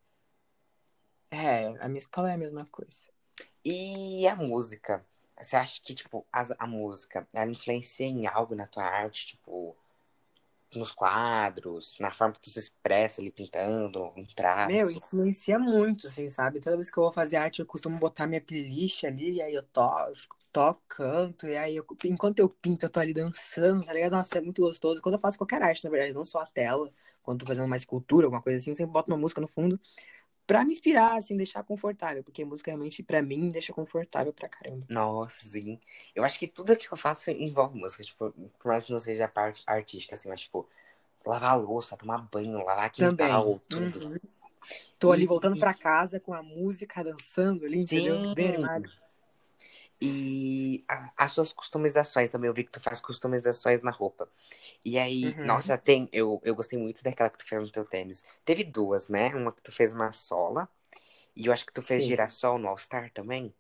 [1.31, 3.09] É, a minha escola é a mesma coisa.
[3.65, 5.05] E a música?
[5.41, 9.77] Você acha que, tipo, a, a música, ela influencia em algo na tua arte, tipo,
[10.79, 14.27] nos quadros, na forma que tu se expressa ali pintando, um
[14.63, 14.91] Meu, traço?
[14.91, 16.61] influencia muito, assim, sabe?
[16.61, 19.55] Toda vez que eu vou fazer arte, eu costumo botar minha playlist ali, e aí
[19.55, 20.13] eu toco,
[20.53, 24.13] toco, canto, e aí eu- enquanto eu pinto, eu tô ali dançando, tá ligado?
[24.13, 25.01] Nossa, é muito gostoso.
[25.01, 26.93] Quando eu faço qualquer arte, na verdade, não só a tela,
[27.23, 29.49] quando eu tô fazendo uma escultura, alguma coisa assim, eu sempre boto uma música no
[29.49, 29.81] fundo
[30.51, 34.89] pra me inspirar, assim, deixar confortável, porque música realmente, pra mim, deixa confortável pra caramba.
[34.89, 35.79] Nossa, sim.
[36.15, 39.25] Eu acho que tudo que eu faço envolve música, tipo, por mais que não seja
[39.27, 40.69] a parte artística, assim, mas, tipo,
[41.27, 43.29] lavar a louça, tomar banho, lavar Também.
[43.33, 44.01] quintal, tudo.
[44.01, 44.17] Uhum.
[44.99, 48.21] Tô ali E, voltando pra casa com a música, dançando ali, entendeu?
[48.35, 48.85] Bem sim.
[50.03, 54.29] E a- as suas customizações também, eu vi que tu faz customizações na roupa.
[54.85, 55.47] E aí, Uhum.
[55.47, 58.25] nossa, tem, eu, eu gostei muito daquela que tu fez no teu tênis.
[58.45, 59.35] Teve duas, né?
[59.35, 60.69] Uma que tu fez uma sola,
[61.37, 62.09] e eu acho que tu fez Sim.
[62.09, 63.55] girassol no All Star também.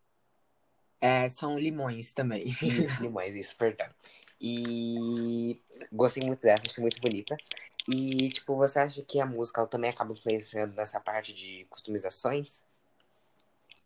[1.00, 2.44] É, são limões também.
[2.62, 3.88] Isso, limões, isso, perdão.
[4.40, 5.60] E
[5.92, 7.36] gostei muito dessa, achei muito bonita.
[7.88, 12.62] E, tipo, você acha que a música também acaba influenciando nessa parte de customizações?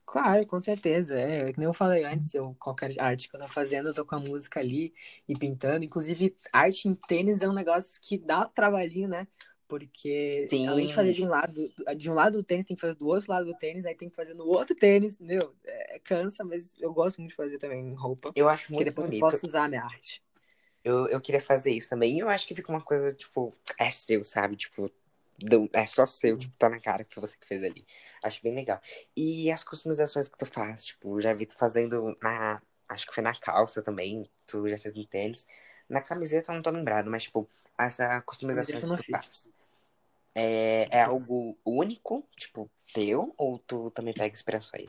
[0.06, 1.18] Claro, com certeza.
[1.18, 4.04] É, que nem eu falei antes, eu, qualquer arte que eu tô fazendo, eu tô
[4.04, 4.94] com a música ali
[5.28, 5.84] e pintando.
[5.84, 9.26] Inclusive, arte em tênis é um negócio que dá trabalhinho, né?
[9.66, 11.54] Porque além de fazer de Sim, um lado,
[11.96, 14.10] de um lado do tênis, tem que fazer do outro lado do tênis, aí tem
[14.10, 15.54] que fazer no outro tênis, entendeu?
[15.64, 19.08] É, cansa, mas eu gosto muito de fazer também em roupa, eu acho muito depois
[19.08, 19.14] eu bonito.
[19.14, 20.22] posso usar a minha arte.
[20.82, 22.16] Eu, eu queria fazer isso também.
[22.16, 24.56] E eu acho que fica uma coisa, tipo, é seu, sabe?
[24.56, 24.90] Tipo,
[25.72, 26.40] é só seu, Sim.
[26.40, 27.86] tipo, tá na cara que foi você que fez ali.
[28.22, 28.80] Acho bem legal.
[29.16, 32.60] E as customizações que tu faz, tipo, já vi tu fazendo na.
[32.88, 35.46] Acho que foi na calça também, tu já fez no tênis.
[35.88, 38.22] Na camiseta eu não tô lembrado, mas, tipo, as ah, eu
[38.62, 39.06] que tu fiz.
[39.10, 39.48] faz.
[40.34, 44.86] É, é algo único, tipo, teu, ou tu também pega inspirações?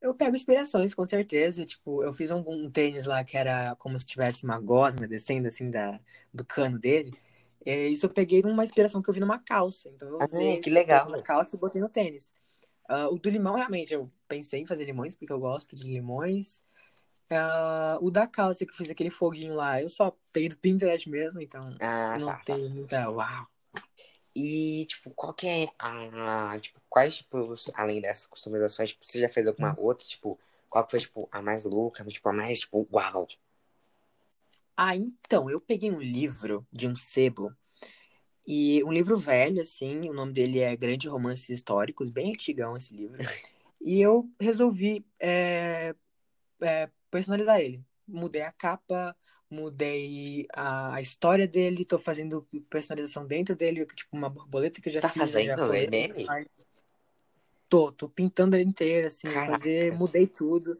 [0.00, 1.64] Eu pego inspirações, com certeza.
[1.64, 5.46] Tipo, eu fiz um, um tênis lá que era como se tivesse uma gosma descendo
[5.46, 6.00] assim da,
[6.34, 7.16] do cano dele.
[7.64, 9.88] É, isso eu peguei numa inspiração que eu vi numa calça.
[9.88, 11.08] Então eu Ah, usei que esse legal.
[11.10, 12.32] na calça e botei no tênis.
[12.88, 16.62] Ah, o do limão, realmente, eu pensei em fazer limões, porque eu gosto de limões.
[17.30, 21.08] Ah, o da calça que eu fiz aquele foguinho lá, eu só peguei do Pinterest
[21.08, 22.44] mesmo, então Ah, não tá, tá.
[22.44, 23.08] tem muita.
[23.10, 23.46] Uau!
[24.34, 26.58] E, tipo, qual que é a.
[26.60, 30.38] Tipo, quais, tipo, além dessas customizações, tipo, você já fez alguma outra, tipo,
[30.68, 33.28] qual que foi, tipo, a mais louca, tipo, a mais, tipo, uau?
[34.76, 37.54] Ah, então, eu peguei um livro de um sebo,
[38.46, 42.94] e um livro velho, assim, o nome dele é Grande Romances Históricos, bem antigão esse
[42.94, 43.18] livro,
[43.80, 45.94] e eu resolvi é,
[46.60, 47.84] é, personalizar ele.
[48.06, 49.16] Mudei a capa,
[49.48, 54.92] mudei a, a história dele, tô fazendo personalização dentro dele, tipo uma borboleta que eu
[54.92, 56.26] já Tá fiz, já fazendo ele?
[56.26, 56.52] partes.
[57.68, 59.52] Tô, tô pintando ele inteiro, assim, Caraca.
[59.52, 60.78] fazer, mudei tudo.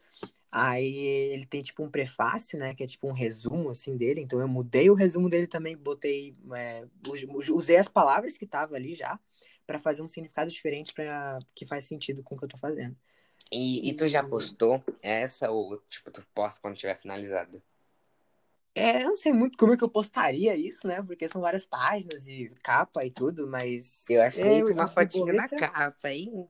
[0.55, 2.75] Aí ele tem tipo um prefácio, né?
[2.75, 4.21] Que é tipo um resumo assim dele.
[4.21, 8.77] Então eu mudei o resumo dele também, botei, é, us- usei as palavras que tava
[8.77, 9.19] ali já
[9.67, 12.95] pra fazer um significado diferente para que faz sentido com o que eu tô fazendo.
[13.51, 17.63] E, e tu já postou essa ou, tipo, tu posta quando tiver finalizado?
[18.75, 21.03] É, eu não sei muito como é que eu postaria isso, né?
[21.03, 25.49] Porque são várias páginas e capa e tudo, mas Eu achei eu- uma fotinha na
[25.49, 26.47] capa, hein?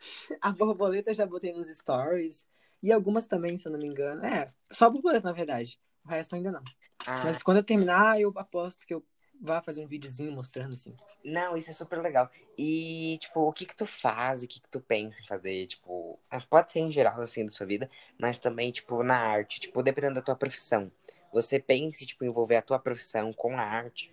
[0.40, 2.46] A borboleta eu já botei nos stories
[2.82, 4.24] e algumas também, se eu não me engano.
[4.24, 5.78] É, só borboleta na verdade.
[6.04, 6.62] O resto ainda não.
[7.06, 9.04] Ah, Mas quando eu terminar, eu aposto que eu
[9.40, 10.94] vá fazer um videozinho mostrando assim.
[11.24, 12.30] Não, isso é super legal.
[12.56, 16.18] E, tipo, o que que tu faz, o que que tu pensa em fazer, tipo,
[16.30, 19.82] ah, pode ser em geral, assim, da sua vida, mas também, tipo, na arte, tipo,
[19.82, 20.90] dependendo da tua profissão.
[21.32, 24.11] Você pensa em, tipo, envolver a tua profissão com a arte?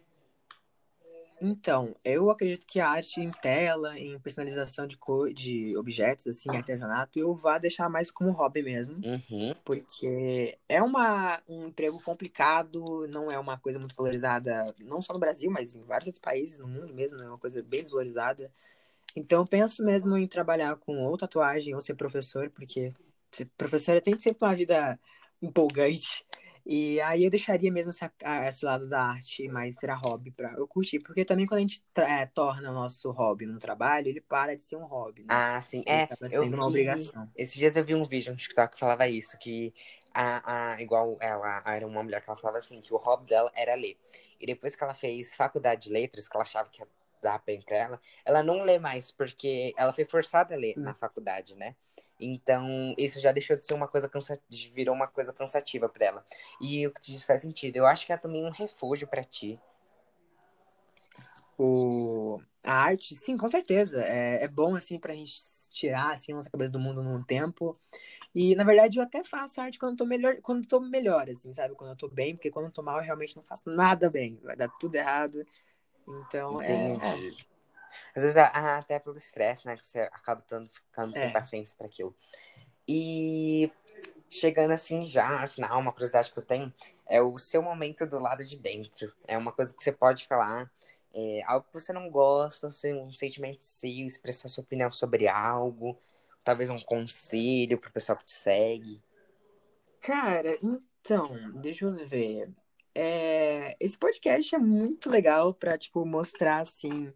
[1.42, 6.50] Então, eu acredito que a arte em tela, em personalização de, co de objetos, assim,
[6.56, 8.98] artesanato, eu vá deixar mais como hobby mesmo.
[8.98, 9.56] Uhum.
[9.64, 15.20] Porque é uma, um emprego complicado, não é uma coisa muito valorizada, não só no
[15.20, 18.52] Brasil, mas em vários outros países, no mundo mesmo, é uma coisa bem desvalorizada.
[19.16, 22.94] Então, eu penso mesmo em trabalhar com ou tatuagem ou ser professor, porque
[23.32, 25.00] ser professor tem sempre uma vida
[25.42, 26.26] empolgante.
[26.66, 30.54] E aí eu deixaria mesmo essa, a- esse lado da arte mais pra hobby, pra
[30.54, 31.00] eu curtir.
[31.00, 34.64] Porque também quando a gente é, torna o nosso hobby no trabalho, ele para de
[34.64, 35.28] ser um hobby, né?
[35.34, 35.80] Ah, sim.
[35.80, 37.30] Ele É, acaba eu sendo uma vi- obrigação.
[37.36, 39.74] Esses dias eu vi um vídeo no TikTok que falava isso, que
[40.14, 43.52] a, a, igual ela era uma mulher que ela falava assim, que o hobby dela
[43.56, 43.98] era ler.
[44.40, 46.88] E depois que ela fez faculdade de letras, que ela achava que ia
[47.22, 50.84] dar bem pra ela, ela não lê mais, porque ela foi forçada a ler Hum.
[50.84, 51.76] na faculdade, né?
[52.20, 56.26] Então, isso já deixou de ser uma coisa cansativa, virou uma coisa cansativa pra ela.
[56.60, 57.78] E o que tu disse faz sentido.
[57.78, 59.60] Eu acho que é também um refúgio pra ti.
[61.58, 62.42] O...
[62.64, 64.02] A arte, sim, com certeza.
[64.04, 65.34] É, é bom, assim, pra gente
[65.72, 67.78] tirar, assim, a nossa cabeça do mundo num tempo.
[68.36, 71.30] E, na verdade, eu até faço arte quando eu tô melhor, quando eu tô melhor,
[71.30, 71.74] assim, sabe?
[71.76, 74.38] Quando eu tô bem, porque quando eu tô mal, eu realmente não faço nada bem.
[74.44, 75.46] Vai dar tudo errado.
[76.08, 76.98] Então, é...
[78.16, 79.76] Às vezes, ah, até pelo estresse, né?
[79.78, 81.32] Que você acaba tando, ficando sem É.
[81.32, 82.16] paciência para aquilo.
[82.88, 83.72] E
[84.30, 86.74] chegando assim já, afinal, uma curiosidade que eu tenho
[87.08, 89.14] é o seu momento do lado de dentro.
[89.28, 90.72] É uma coisa que você pode falar,
[91.14, 96.00] é, algo que você não gosta, um sentimento seu, expressar sua opinião sobre algo,
[96.44, 99.02] talvez um conselho pro pessoal que te segue.
[100.02, 102.50] Cara, então, deixa eu ver.
[102.94, 107.14] É, esse podcast é muito legal pra, tipo, mostrar, assim,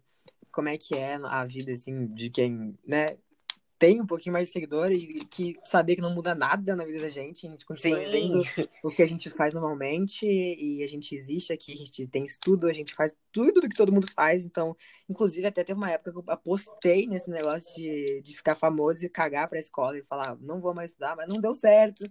[0.54, 3.06] como é que é a vida, assim, de quem, né,
[3.84, 7.00] tem um pouquinho mais de seguidor e que saber que não muda nada na vida
[7.00, 8.04] da gente, a gente continua Sim.
[8.06, 8.42] vivendo
[8.82, 12.66] o que a gente faz normalmente e a gente existe aqui, a gente tem estudo,
[12.66, 14.74] a gente faz tudo do que todo mundo faz, então,
[15.06, 19.08] inclusive até teve uma época que eu apostei nesse negócio de, de ficar famoso e
[19.10, 22.04] cagar pra escola e falar, não vou mais estudar, mas não deu certo.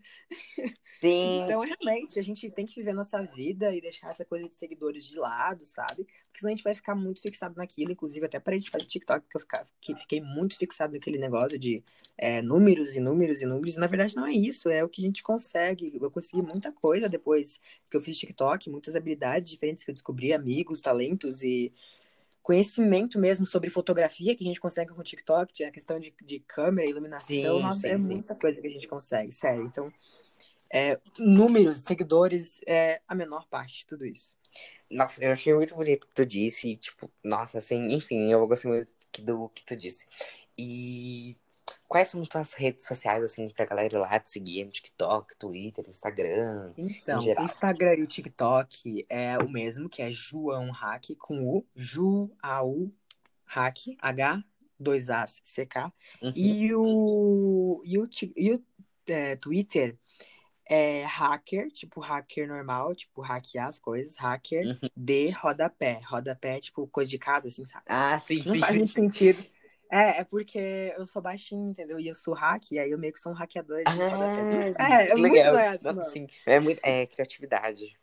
[1.01, 4.47] Sim, Então, realmente, a gente tem que viver a nossa vida e deixar essa coisa
[4.47, 6.05] de seguidores de lado, sabe?
[6.05, 7.91] Porque senão a gente vai ficar muito fixado naquilo.
[7.91, 11.17] Inclusive, até para a gente fazer TikTok, que eu ficar, que fiquei muito fixado naquele
[11.17, 11.83] negócio de
[12.17, 13.75] é, números e números e números.
[13.75, 14.69] E, na verdade, não é isso.
[14.69, 15.97] É o que a gente consegue.
[15.99, 17.59] Eu consegui muita coisa depois
[17.89, 21.73] que eu fiz TikTok, muitas habilidades diferentes que eu descobri, amigos, talentos e
[22.41, 26.39] conhecimento mesmo sobre fotografia que a gente consegue com o TikTok, a questão de, de
[26.41, 28.03] câmera, iluminação, Sim, nossa, sim, é sim.
[28.03, 29.63] muita coisa que a gente consegue, sério.
[29.65, 29.89] Então,
[30.69, 34.35] é, números, seguidores, é a menor parte de tudo isso.
[34.91, 36.75] Nossa, eu achei muito bonito o que tu disse.
[36.75, 38.91] Tipo, nossa, assim, enfim, eu gostei muito
[39.23, 40.05] do que tu disse.
[40.57, 41.37] E
[41.93, 45.85] quais são tuas redes sociais, assim, pra galera ir lá te seguir no TikTok, Twitter,
[45.87, 46.73] Instagram?
[46.75, 51.63] Então, o Instagram e o TikTok é o mesmo, que é João Hack com U,
[51.75, 52.91] Ju, A, U,
[53.45, 54.43] Hack, H,
[54.79, 55.93] dois As, CK.
[56.19, 56.33] Uhum.
[56.35, 58.63] E o, e o, e o
[59.05, 59.95] é, Twitter
[60.67, 64.89] é hacker, tipo hacker normal, tipo hackear as coisas, hacker, Uhum.
[64.97, 66.01] D, rodapé.
[66.05, 67.85] Rodapé é tipo coisa de casa, assim, sabe?
[67.87, 68.59] Ah, sim, Não sim.
[68.59, 69.45] faz muito sentido.
[69.93, 71.99] É, é porque eu sou baixinho, entendeu?
[71.99, 73.83] E eu sou hack, e aí eu meio que sou um hackeador.
[73.85, 75.53] Ah, É, é muito legal.
[75.53, 76.09] legal Nossa, nome.
[76.09, 76.27] sim.
[76.47, 76.79] É muito.
[76.83, 77.95] É criatividade.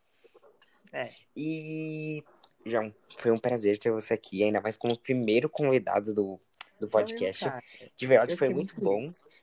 [0.93, 1.11] É.
[1.37, 2.23] E.
[2.65, 6.41] João, foi um prazer ter você aqui, ainda mais como primeiro convidado do,
[6.79, 7.45] do podcast.
[7.45, 7.61] Cara.
[7.97, 9.03] De verdade, Eu foi muito muito bom.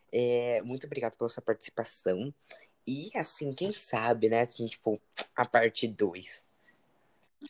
[0.09, 2.33] É, muito obrigado pela sua participação.
[2.87, 4.43] E assim, quem sabe, né?
[4.43, 5.01] Assim, tipo,
[5.35, 6.41] a parte 2.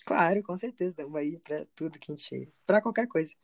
[0.06, 0.89] Claro, com certeza.
[0.89, 2.50] Estamos aí pra tudo que a gente.
[2.66, 3.36] Pra qualquer coisa.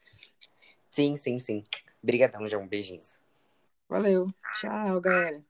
[0.93, 1.65] Sim, sim, sim.
[2.01, 2.67] Obrigadão, João.
[2.67, 3.19] Beijinhos.
[3.87, 4.33] Valeu.
[4.51, 5.41] Tchau, galera.